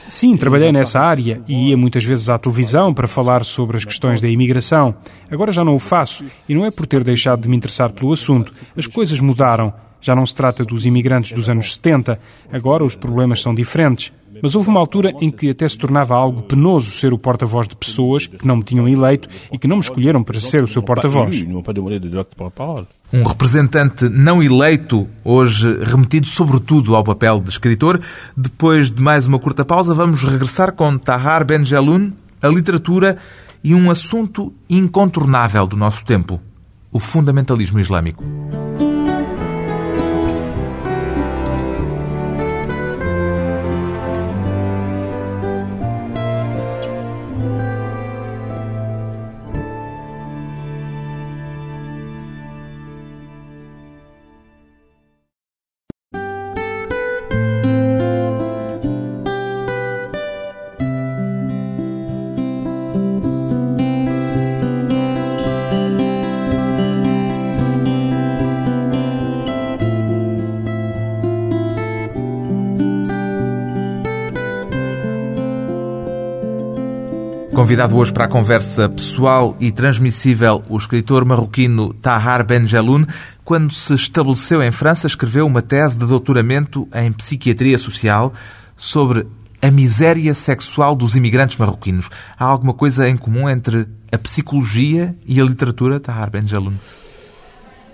Sim, 0.08 0.38
trabalhei 0.38 0.72
nessa 0.72 1.00
área 1.00 1.42
e 1.48 1.70
ia 1.70 1.78
muitas 1.78 2.04
vezes 2.04 2.30
à 2.30 2.38
televisão 2.38 2.94
para 2.94 3.08
falar 3.08 3.44
sobre 3.44 3.78
as 3.78 3.84
questões 3.84 4.22
da 4.22 4.30
imigração. 4.30 4.96
Agora 5.30 5.52
já 5.52 5.66
não 5.66 5.76
o 5.76 5.80
faço 5.80 6.24
e 6.48 6.54
não 6.54 6.66
é 6.66 6.72
por 6.72 6.86
ter 6.86 7.04
deixado 7.04 7.42
de 7.42 7.50
me 7.50 7.58
interessar 7.58 7.92
pelo 7.92 8.14
assunto. 8.14 8.54
As 8.78 8.88
coisas 8.88 9.20
mudaram. 9.20 9.74
Já 10.00 10.14
não 10.16 10.26
se 10.26 10.36
trata 10.36 10.66
dos 10.66 10.86
imigrantes 10.86 11.32
dos 11.32 11.50
anos 11.50 11.74
70. 11.74 12.20
Agora 12.52 12.84
os 12.84 12.96
problemas 12.96 13.42
são 13.42 13.56
diferentes. 13.56 14.12
Mas 14.42 14.56
houve 14.56 14.70
uma 14.70 14.80
altura 14.80 15.14
em 15.22 15.30
que 15.30 15.50
até 15.50 15.68
se 15.68 15.78
tornava 15.78 16.16
algo 16.16 16.42
penoso 16.44 16.92
ser 16.92 17.14
o 17.14 17.18
porta-voz 17.18 17.68
de 17.68 17.76
pessoas 17.76 18.28
que 18.28 18.46
não 18.48 18.58
me 18.58 18.64
tinham 18.64 18.88
eleito 18.88 19.28
e 19.52 19.58
que 19.58 19.68
não 19.68 19.78
me 19.78 19.82
escolheram 19.82 20.24
para 20.24 20.40
ser 20.40 20.64
o 20.64 20.68
seu 20.68 20.82
porta-voz. 20.82 21.44
Um 23.12 23.24
representante 23.24 24.10
não 24.10 24.42
eleito, 24.42 25.08
hoje 25.24 25.78
remetido 25.84 26.26
sobretudo 26.26 26.96
ao 26.96 27.04
papel 27.04 27.40
de 27.40 27.50
escritor. 27.50 28.02
Depois 28.36 28.90
de 28.90 29.02
mais 29.02 29.28
uma 29.28 29.38
curta 29.38 29.64
pausa, 29.64 29.94
vamos 29.94 30.24
regressar 30.24 30.74
com 30.74 30.98
Tahar 30.98 31.46
Ben 31.46 31.64
Jaloun, 31.64 32.12
a 32.42 32.48
literatura 32.48 33.18
e 33.64 33.74
um 33.74 33.90
assunto 33.90 34.54
incontornável 34.70 35.66
do 35.68 35.78
nosso 35.78 36.04
tempo: 36.04 36.42
o 36.92 37.00
fundamentalismo 37.00 37.80
islâmico. 37.80 38.24
Convidado 77.54 77.96
hoje 77.96 78.12
para 78.12 78.26
a 78.26 78.28
conversa 78.28 78.90
pessoal 78.90 79.56
e 79.60 79.72
transmissível, 79.72 80.64
o 80.68 80.76
escritor 80.76 81.24
marroquino 81.24 81.94
Tahar 81.94 82.44
Ben 82.44 82.66
Jaloun, 82.66 83.06
quando 83.46 83.72
se 83.72 83.94
estabeleceu 83.94 84.64
em 84.64 84.72
França, 84.72 85.06
escreveu 85.06 85.46
uma 85.46 85.62
tese 85.62 85.98
de 85.98 86.06
doutoramento 86.06 86.88
em 86.96 87.12
psiquiatria 87.14 87.78
social 87.78 88.34
sobre 88.76 89.28
a 89.62 89.70
miséria 89.70 90.34
sexual 90.34 90.96
dos 90.96 91.16
imigrantes 91.16 91.56
marroquinos. 91.58 92.10
Há 92.40 92.46
alguma 92.46 92.74
coisa 92.74 93.08
em 93.08 93.16
comum 93.16 93.48
entre 93.48 93.88
a 94.12 94.18
psicologia 94.18 95.16
e 95.24 95.40
a 95.40 95.44
literatura, 95.44 96.00
Tahar 96.00 96.32
Ben 96.32 96.48
Jaloun? 96.48 96.74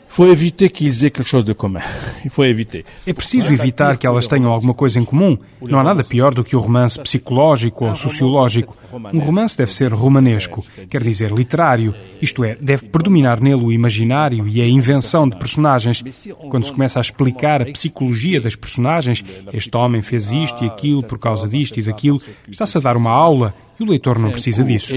Il 0.09 0.15
faut 0.15 0.31
éviter 0.31 0.69
qu'ils 0.69 1.05
aient 1.05 1.11
quelque 1.11 1.29
chose 1.29 1.45
de 1.45 1.53
commun. 1.53 1.79
Il 2.25 2.31
faut 2.31 2.43
éviter. 2.43 2.83
É 3.05 3.13
preciso 3.13 3.53
evitar 3.53 3.95
que 3.95 4.07
elas 4.07 4.27
tenham 4.27 4.51
alguma 4.51 4.73
coisa 4.73 4.99
em 4.99 5.05
comum. 5.05 5.37
Não 5.61 5.79
há 5.79 5.83
nada 5.83 6.03
pior 6.03 6.33
do 6.33 6.43
que 6.43 6.55
o 6.55 6.59
romance 6.59 6.99
psicológico 6.99 7.85
ou 7.85 7.95
sociológico. 7.95 8.75
Um 9.13 9.19
romance 9.19 9.57
deve 9.57 9.73
ser 9.73 9.93
romanesco, 9.93 10.65
quer 10.89 11.03
dizer, 11.03 11.31
literário. 11.31 11.93
Isto 12.21 12.43
é, 12.43 12.55
deve 12.55 12.87
predominar 12.87 13.41
nele 13.41 13.63
o 13.63 13.71
imaginário 13.71 14.47
e 14.47 14.61
a 14.61 14.67
invenção 14.67 15.27
de 15.27 15.37
personagens. 15.37 16.03
Quando 16.49 16.65
se 16.65 16.73
começa 16.73 16.99
a 16.99 17.01
explicar 17.01 17.61
a 17.61 17.71
psicologia 17.71 18.41
das 18.41 18.55
personagens, 18.55 19.23
este 19.53 19.75
homem 19.75 20.01
fez 20.01 20.31
isto 20.31 20.63
e 20.63 20.67
aquilo 20.67 21.03
por 21.03 21.17
causa 21.17 21.47
disto 21.47 21.79
e 21.79 21.83
daquilo, 21.83 22.21
está-se 22.47 22.77
a 22.77 22.81
dar 22.81 22.97
uma 22.97 23.11
aula 23.11 23.53
e 23.79 23.83
o 23.83 23.89
leitor 23.89 24.19
não 24.19 24.29
precisa 24.29 24.61
disso. 24.61 24.93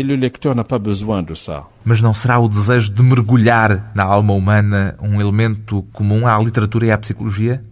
Mas 1.85 2.01
não 2.01 2.13
será 2.13 2.39
o 2.41 2.49
desejo 2.49 2.93
de 2.93 3.03
mergulhar 3.03 3.93
na 3.95 4.03
alma 4.03 4.33
humana 4.33 4.97
um 5.01 5.21
elemento 5.21 5.85
comum 5.93 6.27
à 6.27 6.37
literatura 6.39 6.87
e 6.87 6.91
à 6.91 6.99
psicologia? 6.99 7.63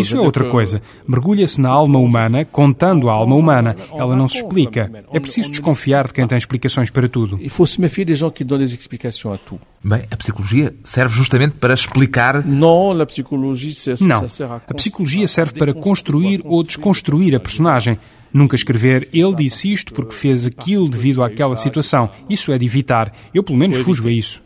Isso 0.00 0.14
é 0.14 0.18
C'est-à-dire 0.18 0.26
outra 0.26 0.48
coisa. 0.48 0.80
Mergulha-se 1.06 1.60
na 1.60 1.68
alma 1.68 1.98
humana, 1.98 2.46
contando 2.46 3.10
a 3.10 3.12
alma 3.12 3.36
humana. 3.36 3.76
Ela 3.94 4.16
não 4.16 4.26
se 4.26 4.38
explica. 4.38 4.90
É 5.12 5.20
preciso 5.32 5.50
desconfiar 5.50 6.06
de 6.06 6.12
quem 6.12 6.26
tem 6.26 6.36
explicações 6.36 6.90
para 6.90 7.08
tudo. 7.08 7.38
Il 7.40 7.50
faut 7.50 7.66
se 7.66 7.80
méfier 7.80 8.04
des 8.04 8.18
gens 8.18 8.30
qui 8.30 8.44
donnent 8.44 8.64
des 8.64 8.74
explications 8.74 9.32
à 9.32 9.38
tout. 9.38 9.58
Bem, 9.82 10.02
a 10.10 10.16
psicologia 10.16 10.72
serve 10.84 11.14
justamente 11.14 11.54
para 11.58 11.74
explicar 11.74 12.46
Non, 12.46 12.92
la 12.92 13.06
psychologie, 13.06 13.74
c'est, 13.74 13.96
ça, 13.96 14.06
Não. 14.06 14.24
A 14.68 14.74
psicologia 14.74 15.26
serve 15.26 15.54
para 15.54 15.74
construir 15.74 16.40
ou 16.44 16.62
desconstruire 16.62 17.34
a 17.34 17.40
personagem. 17.40 17.98
Nunca 18.32 18.56
escrever 18.56 19.08
ele 19.12 19.34
disse 19.34 19.70
isto 19.70 19.92
porque 19.92 20.14
fez 20.14 20.46
aquilo 20.46 20.88
devido 20.88 21.22
àquela 21.22 21.56
situação. 21.56 22.08
Isso 22.30 22.50
é 22.50 22.58
de 22.58 22.64
evitar. 22.64 23.12
Eu, 23.34 23.42
pelo 23.42 23.58
menos, 23.58 23.76
fujo 23.78 24.08
a 24.08 24.10
isso. 24.10 24.40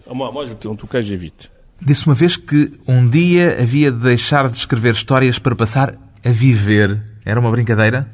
Disse 1.80 2.06
uma 2.06 2.14
vez 2.14 2.36
que 2.36 2.72
um 2.88 3.06
dia 3.06 3.58
havia 3.60 3.92
de 3.92 3.98
deixar 3.98 4.48
de 4.48 4.56
escrever 4.56 4.94
histórias 4.94 5.38
para 5.38 5.54
passar 5.54 5.94
a 6.24 6.30
viver. 6.30 7.00
Era 7.24 7.38
uma 7.38 7.50
brincadeira? 7.50 8.08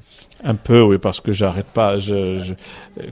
Un 0.45 0.55
peu, 0.57 0.83
oui, 0.83 0.99
parce 0.99 1.21
que 1.21 1.33
j'arrête 1.33 1.69
pas. 1.73 1.99
Je, 1.99 2.39
je- 2.43 2.55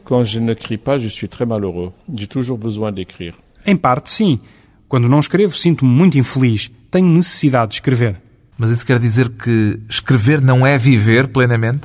quand 0.05 0.23
je 0.25 0.41
n'écris 0.41 0.79
pas, 0.79 0.99
je 0.99 1.09
suis 1.09 1.29
très 1.29 1.47
malheureux. 1.47 1.93
J'ai 2.15 2.27
toujours 2.27 2.59
besoin 2.59 2.91
d'écrire. 2.93 3.35
Em 3.67 3.77
parte, 3.77 4.09
sim. 4.09 4.41
Quando 4.89 5.09
não 5.09 5.21
escrevo, 5.21 5.55
sinto-me 5.57 5.91
muito 5.93 6.19
infeliz. 6.19 6.71
Tenho 6.91 7.07
necessidade 7.07 7.69
de 7.71 7.75
escrever. 7.77 8.17
Mas 8.59 8.71
isso 8.73 8.85
quer 8.85 8.99
dizer 8.99 9.29
que 9.31 9.79
escrever 9.89 10.41
não 10.43 10.67
é 10.67 10.77
viver 10.77 11.29
plenamente? 11.29 11.83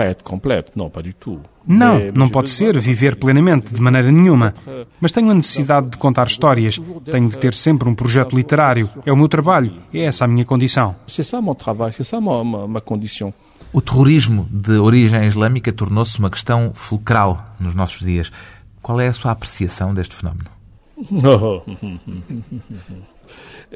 Être 0.00 0.24
complète. 0.24 0.72
Non, 0.76 0.90
pas 0.90 1.02
du 1.02 1.14
tout. 1.14 1.38
Não, 1.66 1.94
Mais- 1.98 2.12
não 2.14 2.28
pode 2.28 2.50
ser 2.50 2.76
viver 2.78 3.16
plenamente, 3.16 3.72
de 3.72 3.80
maneira 3.80 4.10
nenhuma. 4.10 4.54
Mas 5.00 5.12
tenho 5.12 5.30
a 5.30 5.34
necessidade 5.34 5.90
de 5.90 5.98
contar 5.98 6.26
histórias. 6.26 6.80
Tenho 7.10 7.28
de 7.28 7.38
ter 7.38 7.54
sempre 7.54 7.88
um 7.88 7.94
projeto 7.94 8.34
literário. 8.34 8.88
É 9.06 9.12
o 9.12 9.16
meu 9.16 9.28
trabalho. 9.28 9.74
É 9.94 10.00
essa 10.04 10.24
a 10.24 10.28
minha 10.28 10.44
condição. 10.44 10.96
C'est 11.06 11.22
ça 11.24 11.40
mon 11.40 11.54
travail, 11.54 11.92
c'est 11.92 12.04
ça 12.04 12.20
ma, 12.20 12.42
ma, 12.42 12.66
ma 12.66 12.80
condition. 12.80 13.32
O 13.72 13.80
terrorismo 13.80 14.48
de 14.50 14.72
origem 14.78 15.24
islâmica 15.26 15.72
tornou-se 15.72 16.18
uma 16.18 16.30
questão 16.30 16.72
fulcral 16.74 17.44
nos 17.60 17.74
nossos 17.74 18.00
dias. 18.00 18.32
Qual 18.82 18.98
é 19.00 19.06
a 19.08 19.12
sua 19.12 19.30
apreciação 19.30 19.94
deste 19.94 20.14
fenómeno? 20.16 20.50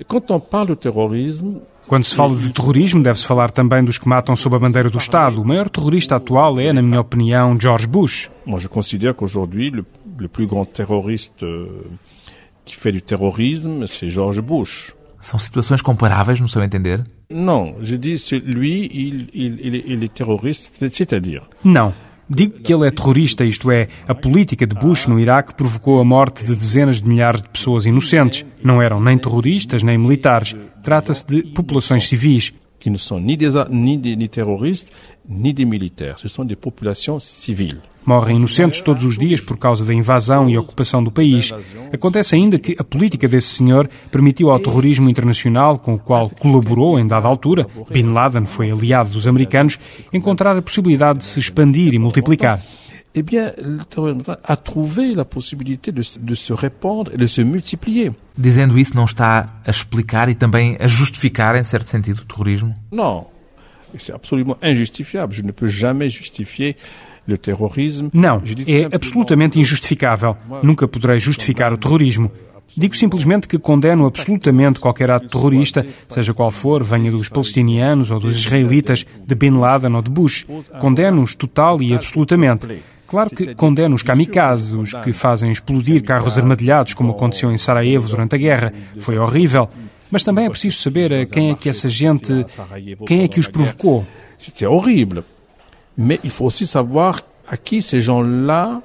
Quand 0.08 0.30
on 0.30 0.40
parle 0.40 0.68
de 0.68 0.74
terrorisme, 0.76 1.60
Quando 1.86 2.04
se 2.04 2.14
fala 2.14 2.34
de 2.34 2.50
terrorismo, 2.50 3.02
deve-se 3.02 3.26
falar 3.26 3.50
também 3.50 3.84
dos 3.84 3.98
que 3.98 4.08
matam 4.08 4.34
sob 4.34 4.56
a 4.56 4.58
bandeira 4.58 4.88
do 4.88 4.96
Estado. 4.98 5.42
O 5.42 5.44
maior 5.44 5.68
terrorista 5.68 6.16
atual 6.16 6.58
é, 6.58 6.72
na 6.72 6.80
minha 6.80 7.00
opinião, 7.00 7.56
George 7.60 7.86
Bush. 7.86 8.30
moi 8.46 8.58
je 8.58 8.68
considère 8.68 9.14
qu'aujourd'hui, 9.14 9.70
le, 9.70 9.84
le 10.18 10.26
plus 10.28 10.46
grand 10.46 10.64
terroriste 10.64 11.42
euh, 11.42 11.66
qui 12.64 12.74
fait 12.74 12.90
du 12.90 13.02
terrorisme, 13.02 13.86
c'est 13.86 14.08
George 14.08 14.40
Bush. 14.40 14.94
São 15.20 15.38
situações 15.38 15.80
comparáveis, 15.82 16.38
no 16.40 16.48
seu 16.48 16.62
entender? 16.62 17.00
Non, 17.30 17.76
je 17.82 17.96
dis, 17.96 18.18
c'est- 18.18 18.40
lui, 18.44 18.90
il, 18.92 19.28
il, 19.32 19.58
il, 19.62 19.74
est, 19.74 19.84
il 19.86 20.04
est 20.04 20.12
terroriste, 20.14 20.72
c'est-à-dire, 20.90 21.48
Não. 21.64 21.92
Digo 22.28 22.54
que 22.60 22.72
ele 22.72 22.86
é 22.86 22.90
terrorista, 22.90 23.44
isto 23.44 23.70
é, 23.70 23.88
a 24.08 24.14
política 24.14 24.66
de 24.66 24.74
Bush 24.74 25.06
no 25.06 25.18
Iraque 25.20 25.54
provocou 25.54 26.00
a 26.00 26.04
morte 26.04 26.44
de 26.44 26.54
dezenas 26.56 27.00
de 27.02 27.08
milhares 27.08 27.42
de 27.42 27.48
pessoas 27.48 27.84
inocentes. 27.86 28.44
Não 28.62 28.80
eram 28.80 29.00
nem 29.00 29.18
terroristas 29.18 29.82
nem 29.82 29.98
militares. 29.98 30.56
Trata-se 30.82 31.26
de 31.26 31.42
populações 31.42 32.08
civis. 32.08 32.52
qui 32.80 32.90
ne 32.90 32.98
sont 32.98 33.18
ni 33.18 33.34
des, 33.34 33.56
a- 33.56 33.66
ni 33.70 33.96
des 33.96 34.14
ni 34.14 34.28
terroristes, 34.28 34.90
ni 35.26 35.54
des 35.54 35.64
militaires. 35.64 36.16
Morrem 38.06 38.36
inocentes 38.36 38.80
todos 38.80 39.04
os 39.04 39.18
dias 39.18 39.40
por 39.40 39.56
causa 39.56 39.84
da 39.84 39.94
invasão 39.94 40.48
e 40.48 40.58
ocupação 40.58 41.02
do 41.02 41.10
país. 41.10 41.52
Acontece 41.92 42.34
ainda 42.34 42.58
que 42.58 42.76
a 42.78 42.84
política 42.84 43.26
desse 43.26 43.48
senhor 43.48 43.88
permitiu 44.10 44.50
ao 44.50 44.60
terrorismo 44.60 45.08
internacional, 45.08 45.78
com 45.78 45.94
o 45.94 45.98
qual 45.98 46.28
colaborou 46.30 46.98
em 46.98 47.06
dada 47.06 47.26
altura, 47.26 47.66
Bin 47.90 48.12
Laden 48.12 48.46
foi 48.46 48.70
aliado 48.70 49.10
dos 49.10 49.26
americanos, 49.26 49.78
encontrar 50.12 50.56
a 50.56 50.62
possibilidade 50.62 51.20
de 51.20 51.26
se 51.26 51.40
expandir 51.40 51.94
e 51.94 51.98
multiplicar. 51.98 52.60
eh 53.14 53.22
bien, 53.22 53.52
le 53.56 53.84
terrorisme 53.84 54.24
a 54.42 54.56
trouvé 54.56 55.14
la 55.14 55.24
possibilité 55.24 55.92
de, 55.92 56.02
de 56.18 56.34
se 56.34 56.52
répandre 56.52 57.12
et 57.14 57.16
de 57.16 57.28
se 57.28 57.44
multiplier. 57.44 58.12
Dizendo 58.36 58.76
isso, 58.76 58.96
não 58.96 59.04
está 59.04 59.60
a 59.64 59.70
explicar 59.70 60.28
e 60.28 60.34
também 60.34 60.76
a 60.80 60.88
justificar, 60.88 61.54
em 61.54 61.62
certo 61.62 61.88
sentido, 61.88 62.22
o 62.22 62.24
terrorismo? 62.24 62.74
Non, 62.90 63.26
c'est 63.96 64.12
absolument 64.12 64.56
injustifiable. 64.60 65.32
Je 65.32 65.44
ne 65.44 65.52
peux 65.52 65.68
jamais 65.68 66.10
justifier. 66.10 66.76
Não, 68.12 68.42
é 68.66 68.94
absolutamente 68.94 69.58
injustificável. 69.58 70.36
Nunca 70.62 70.86
poderei 70.86 71.18
justificar 71.18 71.72
o 71.72 71.78
terrorismo. 71.78 72.30
Digo 72.76 72.96
simplesmente 72.96 73.46
que 73.46 73.58
condeno 73.58 74.04
absolutamente 74.04 74.80
qualquer 74.80 75.08
ato 75.10 75.28
terrorista, 75.28 75.86
seja 76.08 76.34
qual 76.34 76.50
for, 76.50 76.82
venha 76.82 77.10
dos 77.10 77.28
palestinianos 77.28 78.10
ou 78.10 78.18
dos 78.18 78.36
israelitas, 78.36 79.06
de 79.24 79.34
Bin 79.34 79.52
Laden 79.52 79.94
ou 79.94 80.02
de 80.02 80.10
Bush. 80.10 80.44
Condeno-os 80.80 81.34
total 81.34 81.80
e 81.80 81.94
absolutamente. 81.94 82.82
Claro 83.06 83.30
que 83.30 83.54
condeno 83.54 83.94
os 83.94 84.02
kamikazes, 84.02 84.72
os 84.72 84.92
que 85.04 85.12
fazem 85.12 85.52
explodir 85.52 86.02
carros 86.02 86.36
armadilhados, 86.36 86.94
como 86.94 87.12
aconteceu 87.12 87.52
em 87.52 87.58
Sarajevo 87.58 88.08
durante 88.08 88.34
a 88.34 88.38
guerra. 88.38 88.72
Foi 88.98 89.18
horrível. 89.18 89.68
Mas 90.10 90.24
também 90.24 90.46
é 90.46 90.50
preciso 90.50 90.78
saber 90.78 91.12
a 91.12 91.26
quem 91.26 91.50
é 91.50 91.54
que 91.54 91.68
essa 91.68 91.88
gente, 91.88 92.44
quem 93.06 93.22
é 93.22 93.28
que 93.28 93.38
os 93.38 93.48
provocou. 93.48 94.04
C'était 94.38 94.66
horrible. 94.66 95.22
Mais 95.96 96.20
il 96.24 96.30
faut 96.30 96.44
aussi 96.44 96.66
savoir 96.66 97.20
à 97.48 97.56
qui 97.56 97.82
ces 97.82 98.00
gens-là, 98.00 98.80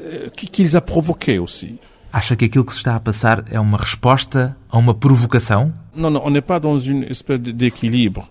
euh, 0.00 0.28
qui, 0.36 0.48
qui 0.48 0.62
les 0.62 0.76
a 0.76 0.80
provoqués 0.80 1.38
aussi. 1.38 1.78
Acha 2.12 2.36
que 2.36 2.44
aquilo 2.44 2.64
que 2.64 2.72
se 2.72 2.78
está 2.78 2.94
a 2.94 3.00
passar 3.00 3.42
é 3.50 3.58
uma 3.58 3.78
resposta 3.78 4.54
a 4.70 4.76
uma 4.76 4.92
provocação? 4.92 5.72
Non, 5.96 6.10
non, 6.10 6.20
on 6.26 6.30
n'est 6.30 6.46
pas 6.46 6.60
dans 6.60 6.78
une 6.78 7.04
espèce 7.04 7.40
d'équilibre. 7.40 8.28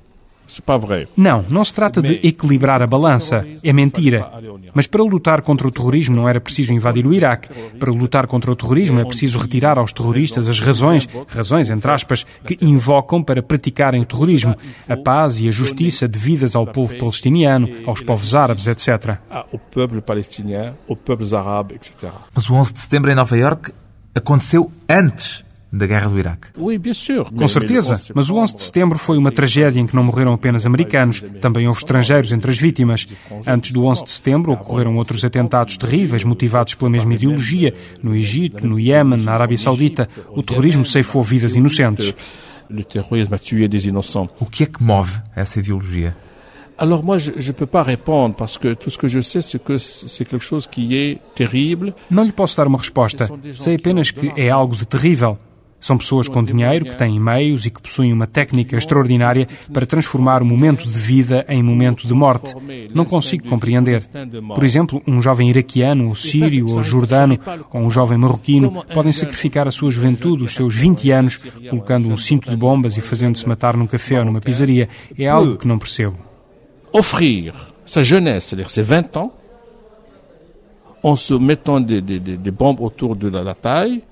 C'est 0.48 0.64
pas 0.64 0.78
vrai. 0.78 1.08
Não, 1.18 1.44
não 1.50 1.66
se 1.66 1.74
trata 1.74 2.02
de 2.02 2.20
equilibrar 2.22 2.82
a 2.82 2.86
balança. 2.86 3.46
É 3.64 3.74
mentira. 3.74 4.30
Mas 4.74 4.88
para 4.88 5.04
lutar 5.04 5.42
contra 5.42 5.68
o 5.68 5.72
terrorismo 5.72 6.16
não 6.16 6.28
era 6.28 6.40
preciso 6.40 6.74
invadir 6.74 7.06
o 7.06 7.14
Iraque. 7.14 7.50
Para 7.78 7.92
lutar 7.92 8.28
contra 8.28 8.52
o 8.52 8.56
terrorismo 8.56 9.00
é 9.00 9.06
preciso 9.06 9.38
retirar 9.38 9.78
aos 9.78 9.94
terroristas 9.94 10.48
as 10.48 10.60
razões, 10.60 11.08
razões 11.28 11.70
entre 11.70 11.92
aspas, 11.92 12.26
que 12.46 12.58
invocam 12.62 13.24
para 13.24 13.42
praticarem 13.42 14.02
o 14.02 14.06
terrorismo, 14.06 14.56
a 14.88 14.98
paz 14.98 15.40
e 15.40 15.48
a 15.48 15.52
justiça 15.52 16.08
devidas 16.08 16.56
ao 16.56 16.66
povo 16.66 16.98
palestiniano, 16.98 17.70
aos 17.88 18.02
povos 18.02 18.36
árabes, 18.36 18.68
etc. 18.68 19.18
Ah. 19.30 19.46
Mas 22.34 22.50
o 22.50 22.54
11 22.54 22.74
de 22.74 22.80
setembro 22.80 23.12
em 23.12 23.16
Nova 23.16 23.38
Iorque 23.38 23.72
aconteceu 24.14 24.72
antes 24.90 25.44
da 25.72 25.88
guerra 25.88 26.10
do 26.10 26.20
Iraque. 26.20 26.48
Com 27.36 27.48
certeza, 27.48 28.02
mas 28.14 28.30
o 28.30 28.36
11 28.36 28.56
de 28.56 28.64
setembro 28.64 28.98
foi 28.98 29.18
uma 29.18 29.32
tragédia 29.32 29.80
em 29.80 29.86
que 29.86 29.96
não 29.96 30.04
morreram 30.04 30.34
apenas 30.34 30.66
americanos, 30.66 31.24
também 31.40 31.68
houve 31.68 31.80
estrangeiros 31.80 32.32
entre 32.34 32.52
as 32.52 32.58
vítimas. 32.58 33.08
Antes 33.48 33.72
do 33.72 33.86
11 33.86 34.04
de 34.04 34.12
setembro 34.12 34.52
ocorreram 34.52 34.96
outros 34.98 35.24
atentados 35.24 35.78
terríveis 35.78 36.24
motivados 36.24 36.76
pela 36.76 36.90
mesma 36.90 37.14
ideologia, 37.14 37.74
no 38.04 38.16
Egito, 38.16 38.68
no 38.68 38.80
Iémen, 38.80 39.22
na 39.22 39.34
Arábia 39.34 39.58
Saudita. 39.58 40.10
O 40.30 40.44
terrorismo 40.44 40.84
ceifou 40.84 41.24
vidas 41.24 41.56
inocentes. 41.56 42.14
O 44.40 44.46
que 44.46 44.64
é 44.64 44.66
que 44.66 44.84
move 44.84 45.22
essa 45.36 45.60
ideologia? 45.60 46.16
Alors 46.78 47.04
moi, 47.04 47.20
je 47.20 47.32
ne 47.32 47.54
peux 47.54 47.68
pas 47.68 47.84
répondre 47.84 48.34
parce 48.36 48.58
que 48.58 48.74
tout 48.74 48.90
ce 48.90 48.98
que 48.98 49.08
je 49.08 49.22
sais, 49.22 49.42
c'est 49.42 49.64
que 49.64 49.78
c'est 49.78 50.26
quelque 50.26 50.44
chose 50.44 50.66
qui 50.66 50.96
est 50.96 51.20
terrible. 51.36 51.94
Não 52.10 52.24
lhe 52.24 52.32
posso 52.32 52.58
dar 52.58 52.66
uma 52.66 52.80
resposta. 52.80 53.30
Sei 53.54 53.76
apenas 53.76 54.10
que 54.10 54.32
é 54.36 54.50
algo 54.50 54.76
de 54.76 54.88
terrível. 54.88 55.38
São 55.82 55.98
pessoas 55.98 56.28
com 56.28 56.44
dinheiro, 56.44 56.86
que 56.86 56.96
têm 56.96 57.20
meios 57.20 57.66
e 57.66 57.72
que 57.72 57.82
possuem 57.82 58.14
uma 58.14 58.28
técnica 58.28 58.78
extraordinária 58.78 59.48
para 59.74 59.86
transformar 59.86 60.44
o 60.44 60.46
momento 60.46 60.88
de 60.88 61.00
vida 61.00 61.44
em 61.50 61.64
momento 61.64 62.08
de 62.08 62.14
morte. 62.14 62.54
Não 62.94 63.04
consigo 63.04 63.50
compreender. 63.50 64.06
Por 64.54 64.64
exemplo, 64.64 65.02
um 65.08 65.20
jovem 65.20 65.50
iraquiano, 65.50 66.08
ou 66.08 66.16
sírio, 66.16 66.70
ou 66.70 66.84
jordano, 66.84 67.40
ou 67.74 67.82
um 67.82 67.90
jovem 67.90 68.18
marroquino 68.18 68.86
podem 68.94 69.12
sacrificar 69.12 69.68
a 69.68 69.72
sua 69.72 69.90
juventude, 69.90 70.44
os 70.44 70.54
seus 70.54 70.76
20 70.76 71.10
anos, 71.10 71.38
colocando 71.68 72.10
um 72.10 72.16
cinto 72.16 72.50
de 72.50 72.56
bombas 72.56 72.96
e 72.96 73.02
fazendo-se 73.02 73.48
matar 73.50 73.76
num 73.76 73.88
café 73.88 74.20
ou 74.20 74.26
numa 74.26 74.40
pizzaria. 74.40 74.88
É 75.18 75.28
algo 75.28 75.58
que 75.58 75.68
não 75.68 75.80
percebo. 75.80 76.18
Offrir 76.94 77.54
sa 77.86 78.04
jeunesse, 78.04 78.46
c'est-à-dire 78.46 78.70
ses 78.70 78.86
20 78.86 79.18
ans, 79.18 79.34
en 81.04 81.16
se 81.16 81.34
mettant 81.34 81.80
des, 81.80 82.02
des, 82.02 82.20
des, 82.20 82.52
bombes 82.52 82.80
autour 82.80 83.16
de 83.16 83.28
la, 83.28 83.44
la 83.44 83.56
taille 83.56 84.04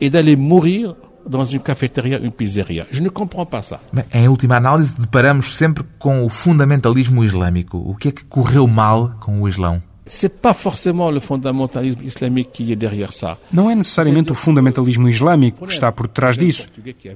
et 0.00 0.08
d'aller 0.08 0.36
mourir 0.36 0.94
dans 1.30 1.44
une 1.44 1.60
cafétéria, 1.60 2.18
une 2.18 2.32
pizzeria. 2.32 2.86
Je 2.90 3.02
ne 3.02 3.08
comprends 3.08 3.46
pas 3.46 3.62
ça. 3.62 3.80
Bem, 3.92 4.04
Em 4.12 4.28
última 4.28 4.56
análise, 4.56 4.94
deparamos 4.98 5.56
sempre 5.56 5.84
com 5.98 6.24
o 6.24 6.28
fundamentalismo 6.28 7.24
islâmico. 7.24 7.78
O 7.78 7.94
que 7.94 8.08
é 8.08 8.12
que 8.12 8.24
correu 8.24 8.66
mal 8.66 9.12
com 9.20 9.40
o 9.40 9.48
Islão? 9.48 9.80
C'est 10.06 10.40
pas 10.40 10.54
forcément 10.54 11.08
le 11.08 11.20
fondamentalisme 11.20 12.02
islamique 12.04 12.50
qui 12.52 12.72
est 12.72 12.76
derrière 12.76 13.12
ça. 13.12 13.38
Não 13.52 13.70
é 13.70 13.76
necessariamente 13.76 14.32
o 14.32 14.34
fundamentalismo 14.34 15.08
islâmico 15.08 15.64
que 15.64 15.72
está 15.72 15.92
por 15.92 16.08
detrás 16.08 16.36
disso. 16.36 16.66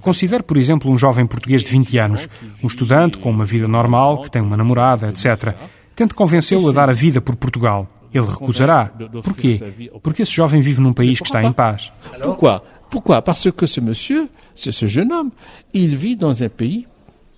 Considere, 0.01 0.45
por 0.45 0.57
exemplo, 0.57 0.89
um 0.89 0.97
jovem 0.97 1.27
português 1.27 1.65
de 1.65 1.73
20 1.73 1.99
anos, 1.99 2.29
um 2.63 2.69
estudante 2.69 3.19
com 3.19 3.31
uma 3.31 3.45
vida 3.45 3.67
normal, 3.67 4.21
que 4.21 4.31
tem 4.31 4.41
uma 4.41 4.57
namorada, 4.57 5.09
etc. 5.09 5.57
Tente 5.97 6.15
convencê-lo 6.15 6.69
a 6.69 6.73
dar 6.73 6.89
a 6.89 6.93
vida 6.93 7.21
por 7.21 7.35
Portugal. 7.35 7.89
Ele 8.13 8.27
recusará. 8.27 8.93
Porquê? 9.25 9.59
Porque 10.01 10.23
esse 10.23 10.33
jovem 10.33 10.61
vive 10.61 10.81
num 10.81 10.93
país 10.93 11.19
que 11.19 11.27
está 11.27 11.43
em 11.43 11.53
paz. 11.53 11.93
Pourquoi 12.23 12.61
Pourquoi 12.95 13.23
Parce 13.23 13.51
que 13.51 13.67
ce 13.67 13.81
monsieur, 13.81 14.29
ce, 14.55 14.71
ce 14.71 14.87
jeune 14.87 15.13
homme, 15.13 15.31
il 15.73 15.97
vit 15.97 16.15
dans 16.15 16.45
un 16.45 16.49
pays 16.49 16.87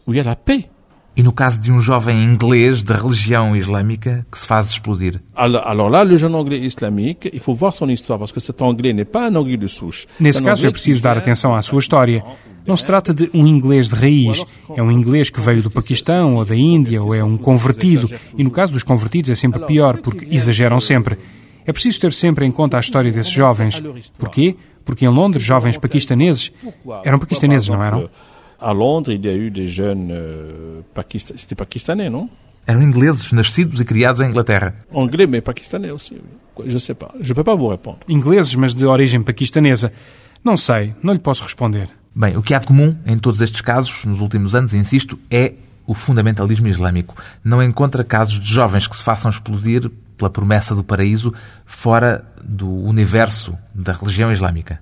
où 0.07 0.12
il 0.12 0.19
y 0.19 0.21
a 0.21 0.23
la 0.23 0.37
paix. 0.37 0.69
E 1.16 1.23
no 1.23 1.33
caso 1.33 1.59
de 1.59 1.73
um 1.73 1.81
jovem 1.81 2.23
inglês 2.23 2.83
da 2.83 2.95
religião 2.95 3.57
islâmica 3.57 4.27
que 4.31 4.38
se 4.38 4.47
faz 4.47 4.69
explodir? 4.69 5.19
Alors, 5.35 5.66
alors 5.66 5.88
là, 5.88 6.05
le 6.05 6.19
jeune 6.19 6.35
anglais 6.35 6.59
islamique, 6.59 7.31
il 7.33 7.40
faut 7.40 7.55
voir 7.55 7.75
son 7.75 7.88
histoire, 7.88 8.19
parce 8.19 8.33
que 8.33 8.38
cet 8.38 8.61
anglais 8.61 8.92
n'est 8.92 9.11
pas 9.11 9.29
un 9.29 9.35
anglais 9.35 9.57
de 9.57 9.66
souche. 9.66 10.07
Nesse 10.21 10.42
caso, 10.42 10.66
é 10.66 10.71
preciso 10.71 11.01
dar 11.01 11.16
atenção 11.16 11.55
à 11.55 11.62
sua 11.62 11.79
história. 11.79 12.23
Não 12.66 12.77
se 12.77 12.85
trata 12.85 13.14
de 13.14 13.31
um 13.33 13.47
inglês 13.47 13.88
de 13.88 13.95
raiz. 13.95 14.45
É 14.77 14.83
um 14.83 14.90
inglês 14.90 15.31
que 15.31 15.40
veio 15.40 15.62
do 15.62 15.71
Paquistão 15.71 16.35
ou 16.35 16.45
da 16.45 16.55
Índia, 16.55 17.03
ou 17.03 17.14
é 17.14 17.25
um 17.25 17.38
convertido. 17.38 18.11
E 18.37 18.45
no 18.45 18.51
caso 18.51 18.75
dos 18.75 18.83
convertidos 18.83 19.31
é 19.31 19.35
sempre 19.35 19.64
pior, 19.64 20.03
porque 20.03 20.29
exageram 20.31 20.81
sempre. 20.81 21.16
É 21.64 21.73
preciso 21.73 21.99
ter 21.99 22.12
sempre 22.12 22.45
em 22.45 22.53
conta 22.53 22.77
a 22.77 22.81
história 22.81 23.11
desses 23.11 23.33
jovens. 23.33 23.83
Porquê? 24.19 24.55
Porque 24.87 25.05
em 25.05 25.09
Londres, 25.09 25.42
jovens 25.42 25.77
paquistaneses 25.77 26.53
eram 27.05 27.18
paquistaneses, 27.18 27.68
não 27.68 27.83
eram? 27.83 28.09
À 28.59 28.72
Londres, 28.72 29.18
il 29.18 29.27
y 29.27 29.29
a 29.29 29.33
eu 29.35 29.51
des 29.51 29.68
jeunes 29.68 30.11
pakistanais. 30.94 31.40
C'était 31.42 31.55
pakistanais, 31.55 32.09
non 32.09 32.31
Eram 32.66 32.83
ingleses 32.83 33.31
nascidos 33.33 33.81
e 33.81 33.85
criados 33.85 34.20
em 34.20 34.31
Inglaterra. 34.31 34.75
Anglais, 34.90 35.29
aussi. 35.92 36.14
oui. 36.14 36.64
Je 36.68 36.79
sais 36.79 36.94
pas. 36.94 37.12
Je 37.20 37.35
peux 37.35 37.44
pas 37.44 37.55
vous 37.55 37.68
répondre. 37.68 37.99
Ingleses, 38.09 38.55
mas 38.55 38.75
de 38.75 38.87
origem 38.87 39.22
paquistanesa. 39.22 39.92
Não 40.42 40.57
sei, 40.57 40.94
não 41.03 41.12
lhe 41.12 41.18
posso 41.18 41.42
responder. 41.42 41.88
Bem, 42.14 42.37
o 42.37 42.42
que 42.42 42.55
há 42.55 42.59
de 42.59 42.66
comum 42.66 42.96
em 43.07 43.18
todos 43.18 43.40
estes 43.40 43.61
casos, 43.61 44.05
nos 44.05 44.20
últimos 44.20 44.55
anos, 44.55 44.72
insisto, 44.72 45.18
é 45.31 45.53
o 45.87 45.94
fundamentalismo 45.94 46.68
islâmico. 46.68 47.14
Não 47.44 47.62
encontra 47.62 48.05
casos 48.05 48.40
de 48.40 48.53
jovens 48.53 48.87
que 48.87 48.96
se 48.96 49.05
façam 49.05 49.31
explodir 49.31 49.90
pela 50.16 50.31
promessa 50.31 50.75
do 50.75 50.83
paraíso 50.83 51.33
fora 51.64 52.25
do 52.42 52.68
universo 52.68 53.57
da 53.75 53.92
religião 53.92 54.33
islâmica. 54.33 54.81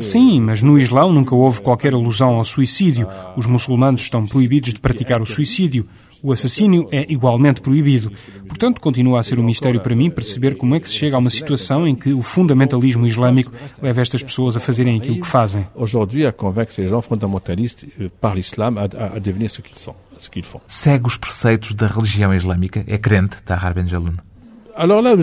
Sim, 0.00 0.40
mas 0.40 0.62
no 0.62 0.78
Islão 0.78 1.12
nunca 1.12 1.34
houve 1.34 1.60
qualquer 1.60 1.92
alusão 1.92 2.36
ao 2.36 2.44
suicídio. 2.44 3.06
Os 3.36 3.46
muçulmanos 3.46 4.00
estão 4.00 4.26
proibidos 4.26 4.72
de 4.72 4.80
praticar 4.80 5.20
o 5.20 5.26
suicídio. 5.26 5.86
O 6.22 6.32
assassínio 6.32 6.88
é 6.92 7.10
igualmente 7.10 7.60
proibido. 7.60 8.12
Portanto, 8.46 8.80
continua 8.80 9.20
a 9.20 9.22
ser 9.22 9.38
um 9.38 9.42
mistério 9.42 9.80
para 9.80 9.96
mim 9.96 10.10
perceber 10.10 10.56
como 10.56 10.74
é 10.74 10.80
que 10.80 10.88
se 10.88 10.94
chega 10.94 11.16
a 11.16 11.18
uma 11.18 11.30
situação 11.30 11.86
em 11.86 11.94
que 11.94 12.12
o 12.12 12.22
fundamentalismo 12.22 13.06
islâmico 13.06 13.52
leva 13.80 14.00
estas 14.02 14.22
pessoas 14.22 14.56
a 14.56 14.60
fazerem 14.60 14.98
aquilo 14.98 15.20
que 15.20 15.26
fazem. 15.26 15.66
Aujourd'hui, 15.74 16.26
à 16.26 16.32
convaincre 16.32 16.74
ces 16.74 16.88
gens 16.88 17.02
fondamentalistes 17.02 17.86
euh, 17.98 18.10
par 18.20 18.34
l'islam 18.34 18.76
à, 18.78 18.86
devenir 19.18 19.50
ce 19.50 19.62
qu'ils 19.62 19.78
sont, 19.78 19.94
ce 20.18 20.28
qu'ils 20.28 20.44
font. 20.44 20.60
Segue 20.66 21.06
os 21.06 21.16
preceitos 21.16 21.72
da 21.72 21.86
religião 21.86 22.34
islâmica. 22.34 22.84
É 22.86 22.98
crente, 22.98 23.36
Tahar 23.42 23.74
Ben 23.74 23.88
Jaloun. 23.88 24.29
Alors 24.76 25.02
là, 25.02 25.14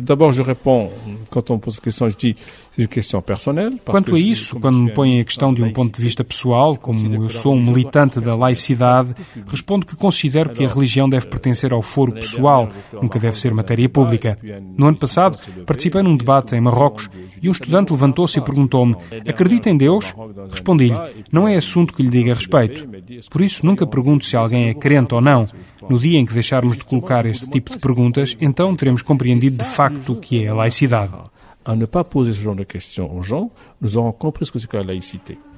d'abord, 0.00 0.32
je 0.32 0.42
réponds, 0.42 0.90
quand 1.30 1.50
on 1.50 1.54
me 1.54 1.60
pose 1.60 1.76
la 1.76 1.82
question, 1.82 2.08
je 2.08 2.16
dis, 2.16 2.36
c'est 2.74 2.82
une 2.82 2.88
question 2.88 3.20
personnelle. 3.20 3.78
Quanto 3.84 4.14
a 4.14 4.18
isso, 4.18 4.56
quando 4.60 4.78
me 4.78 4.90
põem 4.92 5.20
a 5.20 5.24
questão 5.24 5.52
de 5.52 5.62
um 5.62 5.72
ponto 5.72 5.96
de 5.96 6.02
vista 6.02 6.22
pessoal, 6.22 6.76
como 6.76 7.14
eu 7.14 7.28
sou 7.28 7.54
um 7.54 7.62
militante 7.62 8.20
da 8.20 8.36
laicidade, 8.36 9.14
respondo 9.46 9.84
que 9.84 9.96
considero 9.96 10.50
que 10.50 10.64
a 10.64 10.68
religião 10.68 11.08
deve 11.08 11.26
pertencer 11.26 11.72
ao 11.72 11.82
foro 11.82 12.12
pessoal, 12.12 12.68
nunca 13.00 13.18
deve 13.18 13.38
ser 13.38 13.52
matéria 13.52 13.88
pública. 13.88 14.38
No 14.76 14.86
ano 14.86 14.96
passado, 14.96 15.38
participei 15.66 16.02
num 16.02 16.16
debate 16.16 16.54
em 16.54 16.60
Marrocos 16.60 17.10
e 17.42 17.48
um 17.48 17.52
estudante 17.52 17.92
levantou-se 17.92 18.38
e 18.38 18.42
perguntou-me: 18.42 18.96
Acredita 19.26 19.70
em 19.70 19.76
Deus? 19.76 20.14
Respondi-lhe: 20.50 20.96
Não 21.32 21.48
é 21.48 21.56
assunto 21.56 21.92
que 21.92 22.02
lhe 22.02 22.10
diga 22.10 22.34
respeito. 22.34 22.88
Por 23.30 23.40
isso, 23.40 23.66
nunca 23.66 23.86
pergunto 23.86 24.24
se 24.24 24.36
alguém 24.36 24.68
é 24.68 24.74
crente 24.74 25.14
ou 25.14 25.20
não. 25.20 25.46
No 25.88 25.98
dia 25.98 26.18
em 26.18 26.24
que 26.24 26.34
deixarmos 26.34 26.76
de 26.76 26.84
colocar 26.84 27.26
este 27.26 27.48
tipo 27.50 27.72
de 27.72 27.78
perguntas, 27.78 28.36
então 28.40 28.67
teremos 28.76 29.02
compreendido 29.02 29.58
de 29.58 29.64
facto 29.64 30.12
o 30.12 30.16
que 30.16 30.44
é 30.44 30.48
a 30.48 30.54
laicidade. 30.54 31.12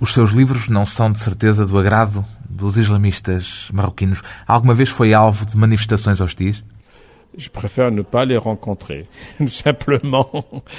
Os 0.01 0.12
seus 0.12 0.31
livros 0.31 0.68
não 0.68 0.85
são 0.85 1.12
de 1.12 1.18
certeza 1.18 1.64
do 1.64 1.79
agrado 1.79 2.25
dos 2.49 2.77
islamistas 2.77 3.68
marroquinos. 3.73 4.20
Alguma 4.46 4.75
vez 4.75 4.88
foi 4.88 5.14
alvo 5.14 5.46
de 5.46 5.57
manifestações 5.57 6.20
hostis? 6.20 6.64
Je 7.37 7.49
préfère 7.49 7.90
ne 7.93 8.03
pas 8.03 8.25
les 8.25 8.37
rencontrer, 8.37 9.07
simplement. 9.49 10.29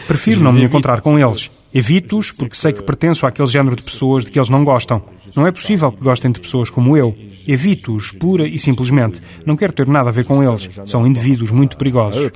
Prefiro 0.08 0.42
não 0.42 0.52
me 0.52 0.64
encontrar 0.64 1.02
com 1.02 1.18
eles. 1.18 1.50
Evito-os 1.74 2.32
porque 2.34 2.56
sei 2.56 2.74
que 2.74 2.84
pertenço 2.84 3.26
àquele 3.26 3.48
género 3.48 3.76
de 3.76 3.84
pessoas 3.84 4.26
de 4.26 4.32
que 4.32 4.38
eles 4.38 4.50
não 4.50 4.66
gostam. 4.66 5.02
Não 5.36 5.48
é 5.48 5.52
possível 5.52 5.92
que 5.92 6.04
gostem 6.04 6.32
de 6.32 6.42
pessoas 6.42 6.70
como 6.70 6.98
eu. 6.98 7.16
Evito-os 7.48 8.12
pura 8.12 8.46
e 8.46 8.60
simplesmente. 8.60 9.22
Não 9.46 9.56
quero 9.56 9.72
ter 9.72 9.88
nada 9.88 10.10
a 10.10 10.12
ver 10.12 10.26
com 10.26 10.44
eles. 10.44 10.68
São 10.86 11.08
indivíduos 11.08 11.52
muito 11.52 11.78
perigosos. 11.78 12.30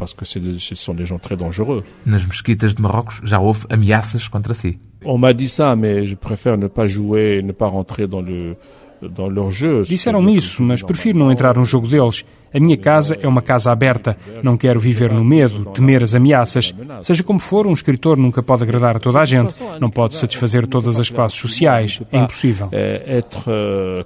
Nas 2.05 2.25
mesquitas 2.25 2.73
de 2.73 2.81
Marrocos 2.81 3.21
já 3.23 3.39
houve 3.39 3.65
ameaças 3.69 4.29
contra 4.29 4.53
si. 4.53 4.79
On 5.07 5.19
m'a 5.19 5.33
dit 5.33 5.47
ça, 5.47 5.75
mais 5.75 6.07
je 6.07 6.15
préfère 6.15 6.57
ne 6.57 6.67
pas 6.67 6.87
jouer, 6.87 7.43
ne 7.43 7.51
pas 7.51 7.67
rentrer 7.67 8.07
dans 8.07 8.21
le 8.21 8.55
dans 9.01 9.29
leur 9.29 9.51
jeu. 9.51 9.83
Disseram-me 9.83 10.35
isso, 10.35 10.63
mas 10.63 10.81
prefiro 10.81 11.19
não 11.19 11.31
entrar 11.31 11.55
no 11.57 11.65
jogo 11.65 11.87
deles. 11.87 12.25
A 12.55 12.59
minha 12.59 12.77
casa 12.77 13.17
é 13.19 13.27
uma 13.27 13.41
casa 13.41 13.69
aberta. 13.69 14.17
Não 14.41 14.55
quero 14.55 14.79
viver 14.79 15.11
no 15.11 15.25
medo, 15.25 15.65
temer 15.73 16.01
as 16.01 16.15
ameaças. 16.15 16.73
Seja 17.01 17.21
como 17.21 17.37
for, 17.37 17.67
um 17.67 17.73
escritor 17.73 18.15
nunca 18.15 18.41
pode 18.41 18.63
agradar 18.63 18.95
a 18.95 18.99
toda 18.99 19.19
a 19.19 19.25
gente. 19.25 19.53
Não 19.81 19.89
pode 19.89 20.15
satisfazer 20.15 20.65
todas 20.65 20.97
as 20.97 21.09
classes 21.09 21.37
sociais. 21.37 22.01
É 22.13 22.17
impossível. 22.17 22.69
Euh, 22.71 23.17
être 23.17 23.43
euh. 23.49 24.05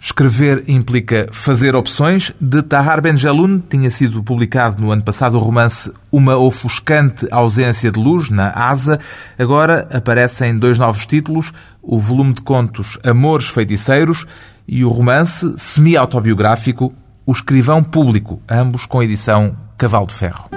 Escrever 0.00 0.64
implica 0.66 1.28
fazer 1.30 1.76
opções. 1.76 2.32
De 2.40 2.62
Tahar 2.62 3.02
Ben 3.02 3.16
Jaloun 3.16 3.60
tinha 3.68 3.90
sido 3.90 4.22
publicado 4.22 4.80
no 4.80 4.90
ano 4.90 5.02
passado 5.02 5.36
o 5.36 5.40
romance 5.40 5.92
Uma 6.10 6.38
Ofuscante 6.38 7.26
Ausência 7.30 7.92
de 7.92 8.00
Luz, 8.00 8.30
na 8.30 8.50
ASA. 8.50 8.98
Agora 9.38 9.86
aparecem 9.92 10.58
dois 10.58 10.78
novos 10.78 11.04
títulos, 11.04 11.52
o 11.82 11.98
volume 11.98 12.32
de 12.32 12.40
contos 12.40 12.98
Amores 13.04 13.48
Feiticeiros 13.48 14.26
e 14.66 14.84
o 14.84 14.88
romance 14.88 15.54
semi-autobiográfico 15.56 16.92
O 17.26 17.32
Escrivão 17.32 17.82
Público, 17.82 18.40
ambos 18.48 18.86
com 18.86 19.02
edição 19.02 19.56
Cavalo 19.76 20.06
de 20.06 20.14
Ferro. 20.14 20.48